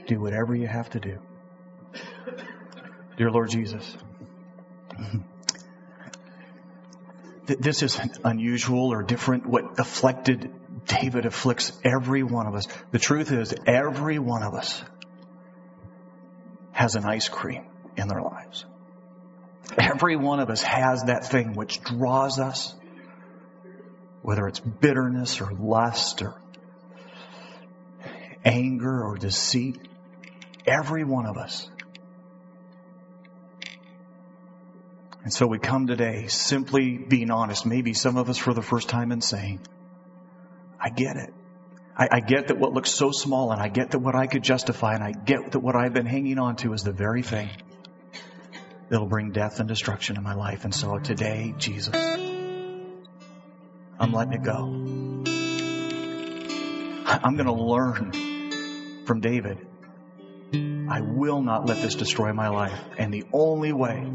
Do 0.08 0.20
whatever 0.20 0.56
you 0.56 0.68
have 0.68 0.90
to 0.92 1.00
do. 1.00 1.20
Dear 3.18 3.32
Lord 3.32 3.50
Jesus, 3.50 3.98
this 7.48 7.82
isn't 7.82 8.20
unusual 8.24 8.92
or 8.92 9.04
different. 9.04 9.46
What 9.46 9.80
afflicted 9.80 10.52
David 10.86 11.26
afflicts 11.26 11.72
every 11.84 12.24
one 12.24 12.48
of 12.48 12.56
us. 12.56 12.68
The 12.92 13.00
truth 13.00 13.32
is, 13.32 13.54
every 13.66 14.20
one 14.20 14.44
of 14.44 14.54
us 14.54 14.84
has 16.72 16.96
an 16.96 17.06
ice 17.06 17.30
cream 17.30 17.66
in 17.96 18.08
their 18.08 18.22
lives. 18.22 18.66
Every 19.78 20.16
one 20.16 20.40
of 20.40 20.50
us 20.50 20.62
has 20.62 21.04
that 21.04 21.26
thing 21.26 21.54
which 21.54 21.82
draws 21.82 22.40
us, 22.40 22.74
whether 24.22 24.48
it's 24.48 24.60
bitterness 24.60 25.42
or 25.42 25.52
lust 25.52 26.22
or 26.22 26.36
anger 28.46 29.04
or 29.04 29.18
deceit. 29.18 29.80
Every 30.66 31.04
one 31.04 31.26
of 31.26 31.38
us. 31.38 31.70
And 35.24 35.34
so 35.34 35.46
we 35.48 35.60
come 35.60 35.88
today 35.88 36.28
simply 36.28 36.98
being 36.98 37.32
honest, 37.32 37.66
maybe 37.66 37.94
some 37.94 38.18
of 38.18 38.30
us 38.30 38.38
for 38.38 38.54
the 38.54 38.62
first 38.62 38.88
time 38.88 39.12
and 39.12 39.24
saying, 39.24 39.60
I 40.80 40.90
get 40.90 41.18
it. 41.18 41.34
I, 41.98 42.08
I, 42.12 42.20
get 42.20 42.48
that 42.50 42.60
what 42.60 42.74
looks 42.74 42.92
so 42.92 43.12
small 43.12 43.52
and 43.52 43.60
I 43.60 43.70
get 43.70 43.92
that 43.92 44.00
what 44.00 44.16
I 44.16 44.28
could 44.28 44.44
justify 44.44 44.94
and 44.94 45.04
I 45.04 45.12
get 45.12 45.52
that 45.52 45.60
what 45.60 45.76
I've 45.76 45.94
been 45.94 46.06
hanging 46.06 46.38
on 46.38 46.56
to 46.58 46.74
is 46.74 46.84
the 46.84 46.92
very 46.92 47.24
thing 47.24 47.50
that'll 48.90 49.08
bring 49.08 49.32
death 49.32 49.60
and 49.60 49.68
destruction 49.68 50.16
in 50.16 50.24
my 50.24 50.36
life. 50.36 50.64
And 50.64 50.74
so 50.74 51.00
today, 51.00 51.56
Jesus, 51.58 51.96
I'm 54.00 54.14
letting 54.14 54.34
it 54.34 54.44
go. 54.44 54.66
I'm 57.10 57.36
going 57.36 57.48
to 57.48 57.54
learn 57.54 59.06
from 59.06 59.22
David. 59.22 59.66
I 60.54 61.02
will 61.02 61.42
not 61.42 61.66
let 61.66 61.82
this 61.82 61.96
destroy 61.96 62.32
my 62.32 62.50
life. 62.50 62.80
And 62.98 63.14
the 63.14 63.26
only 63.34 63.74
way 63.74 64.12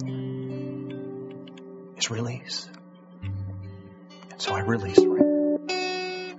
release. 2.13 2.69
And 3.23 4.41
so 4.41 4.53
I 4.55 4.61
release 4.61 4.99
right 4.99 5.23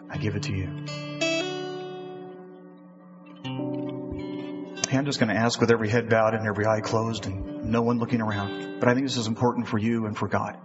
I 0.09 0.17
give 0.17 0.35
it 0.35 0.43
to 0.43 0.53
you. 0.53 0.69
I'm 5.03 5.05
just 5.05 5.19
going 5.19 5.29
to 5.29 5.35
ask 5.35 5.59
with 5.59 5.71
every 5.71 5.89
head 5.89 6.07
bowed 6.07 6.33
and 6.33 6.47
every 6.47 6.65
eye 6.65 6.79
closed 6.79 7.25
and 7.25 7.65
no 7.65 7.81
one 7.81 7.97
looking 7.97 8.21
around. 8.21 8.79
But 8.79 8.89
I 8.89 8.93
think 8.93 9.05
this 9.05 9.17
is 9.17 9.27
important 9.27 9.67
for 9.67 9.77
you 9.77 10.05
and 10.05 10.17
for 10.17 10.27
God. 10.27 10.55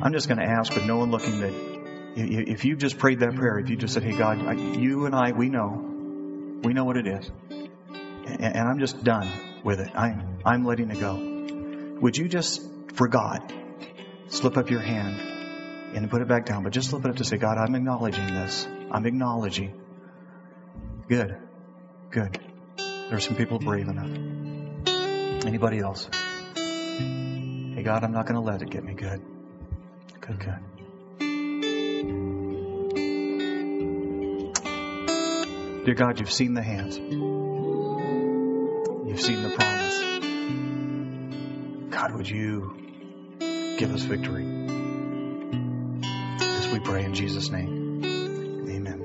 I'm 0.00 0.12
just 0.12 0.28
going 0.28 0.38
to 0.38 0.44
ask 0.44 0.74
with 0.74 0.84
no 0.84 0.98
one 0.98 1.10
looking 1.10 1.40
that 1.40 1.76
if 2.16 2.64
you 2.64 2.76
just 2.76 2.98
prayed 2.98 3.20
that 3.20 3.34
prayer, 3.34 3.58
if 3.58 3.70
you 3.70 3.76
just 3.76 3.94
said, 3.94 4.02
Hey 4.02 4.16
God, 4.16 4.38
you 4.78 5.06
and 5.06 5.14
I, 5.14 5.32
we 5.32 5.48
know, 5.48 6.60
we 6.62 6.74
know 6.74 6.84
what 6.84 6.96
it 6.96 7.06
is. 7.06 7.30
And 8.26 8.68
I'm 8.68 8.78
just 8.78 9.02
done 9.02 9.28
with 9.64 9.80
it. 9.80 9.90
I'm, 9.94 10.38
I'm 10.44 10.64
letting 10.64 10.90
it 10.90 11.00
go. 11.00 11.14
Would 12.00 12.16
you 12.16 12.28
just, 12.28 12.62
for 12.96 13.08
God, 13.08 13.52
slip 14.28 14.56
up 14.56 14.70
your 14.70 14.80
hand 14.80 15.20
and 15.94 16.10
put 16.10 16.22
it 16.22 16.28
back 16.28 16.46
down, 16.46 16.62
but 16.64 16.72
just 16.72 16.88
slip 16.90 17.04
it 17.04 17.10
up 17.10 17.16
to 17.16 17.24
say, 17.24 17.36
God, 17.36 17.58
I'm 17.58 17.74
acknowledging 17.74 18.26
this. 18.26 18.66
I'm 18.90 19.04
acknowledging. 19.04 19.78
Good. 21.08 21.36
Good. 22.10 22.40
There 22.78 23.16
are 23.16 23.20
some 23.20 23.36
people 23.36 23.58
brave 23.58 23.88
enough. 23.88 24.08
Anybody 25.46 25.78
else? 25.78 26.08
Hey, 26.54 27.82
God, 27.82 28.02
I'm 28.02 28.12
not 28.12 28.26
going 28.26 28.36
to 28.36 28.40
let 28.40 28.62
it 28.62 28.70
get 28.70 28.82
me 28.82 28.94
good. 28.94 29.20
Good, 30.20 30.38
good. 30.40 30.58
Dear 35.84 35.94
God, 35.94 36.18
you've 36.18 36.32
seen 36.32 36.54
the 36.54 36.62
hands. 36.62 36.96
You've 39.06 39.20
seen 39.20 39.42
the 39.42 39.50
promise. 39.50 40.02
God, 41.90 42.12
would 42.14 42.28
you 42.28 42.85
give 43.76 43.92
us 43.94 44.02
victory? 44.02 44.44
As 46.40 46.68
we 46.68 46.80
pray 46.80 47.04
in 47.04 47.12
Jesus' 47.14 47.50
name. 47.50 48.02
Amen. 48.04 49.02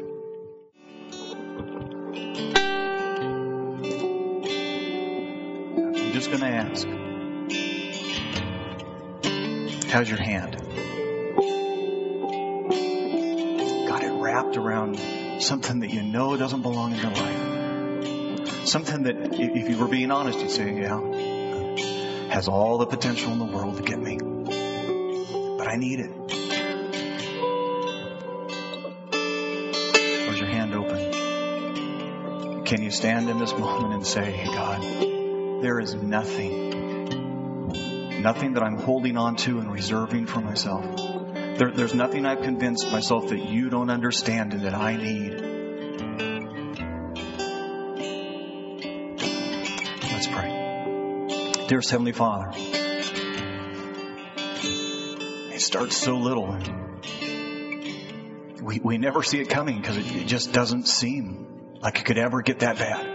I'm 5.95 6.11
just 6.13 6.30
going 6.30 6.41
to 6.41 6.47
ask 6.47 6.88
How's 9.91 10.09
your 10.09 10.19
hand? 10.22 10.55
Got 13.89 14.03
it 14.03 14.11
wrapped 14.11 14.55
around 14.55 14.97
something 15.41 15.82
that 15.82 15.89
you 15.89 16.01
know 16.01 16.38
doesn't 16.38 16.61
belong 16.61 16.93
in 16.93 16.99
your 16.99 17.11
life. 17.11 18.67
Something 18.67 19.03
that, 19.03 19.34
if 19.38 19.69
you 19.69 19.78
were 19.78 19.89
being 19.89 20.11
honest, 20.11 20.39
you'd 20.39 20.49
say, 20.49 20.80
yeah, 20.80 20.97
has 22.32 22.47
all 22.47 22.77
the 22.77 22.86
potential 22.86 23.34
in 23.34 23.39
the 23.39 23.45
world 23.45 23.75
to 23.75 23.84
get 23.84 23.99
me. 23.99 24.17
But 25.57 25.67
I 25.67 25.75
need 25.75 25.99
it. 25.99 26.11
Where's 30.27 30.39
your 30.39 30.47
hand 30.47 30.73
open? 30.73 32.63
Can 32.63 32.82
you 32.82 32.89
stand 32.89 33.29
in 33.29 33.38
this 33.38 33.51
moment 33.51 33.95
and 33.95 34.07
say, 34.07 34.45
God, 34.45 34.82
there 35.61 35.77
is 35.82 35.93
nothing, 35.93 37.11
nothing 38.21 38.53
that 38.53 38.63
I'm 38.63 38.77
holding 38.77 39.17
on 39.17 39.36
to 39.36 39.59
and 39.59 39.69
reserving 39.69 40.27
for 40.27 40.39
myself. 40.39 40.86
There, 41.57 41.71
there's 41.71 41.93
nothing 41.93 42.25
I've 42.25 42.43
convinced 42.43 42.89
myself 42.89 43.27
that 43.27 43.43
you 43.43 43.69
don't 43.69 43.89
understand 43.89 44.53
and 44.53 44.63
that 44.63 44.73
I 44.73 44.95
need. 44.95 45.41
Dearest 51.72 51.89
Heavenly 51.89 52.11
Father, 52.11 52.51
it 55.53 55.61
starts 55.61 55.95
so 55.95 56.17
little 56.17 56.59
we, 58.61 58.82
we 58.84 58.97
never 58.97 59.24
see 59.24 59.39
it 59.39 59.47
coming 59.47 59.80
because 59.80 59.95
it, 59.95 60.05
it 60.13 60.28
just 60.28 60.51
doesn't 60.51 60.86
seem 60.86 61.78
like 61.80 61.97
it 61.97 62.03
could 62.03 62.17
ever 62.17 62.41
get 62.41 62.59
that 62.59 62.78
bad. 62.78 63.05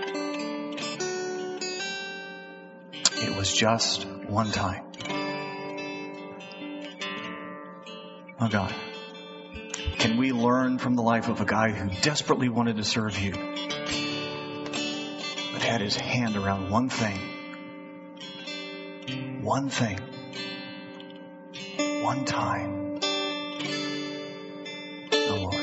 It 3.18 3.36
was 3.36 3.52
just 3.52 4.06
one 4.06 4.50
time. 4.52 4.86
Oh 8.40 8.48
God, 8.48 8.74
can 9.98 10.16
we 10.16 10.32
learn 10.32 10.78
from 10.78 10.94
the 10.94 11.02
life 11.02 11.28
of 11.28 11.42
a 11.42 11.44
guy 11.44 11.72
who 11.72 11.90
desperately 12.00 12.48
wanted 12.48 12.76
to 12.78 12.84
serve 12.84 13.18
you, 13.18 13.32
but 15.52 15.60
had 15.62 15.82
his 15.82 15.94
hand 15.94 16.38
around 16.38 16.70
one 16.70 16.88
thing? 16.88 17.35
One 19.46 19.70
thing. 19.70 20.00
One 22.02 22.24
time. 22.24 22.98
Lord. 25.12 25.54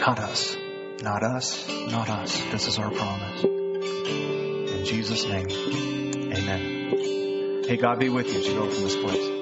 Not 0.00 0.18
us. 0.18 0.56
Not 1.00 1.22
us. 1.22 1.68
Not 1.68 2.10
us. 2.10 2.36
This 2.50 2.66
is 2.66 2.80
our 2.80 2.90
promise. 2.90 3.44
In 3.44 4.84
Jesus' 4.84 5.24
name. 5.24 5.46
Amen. 6.32 7.62
Hey, 7.64 7.76
God 7.76 8.00
be 8.00 8.08
with 8.08 8.26
you 8.32 8.40
as 8.40 8.46
you 8.48 8.54
go 8.54 8.68
from 8.68 8.82
this 8.82 8.96
place. 8.96 9.33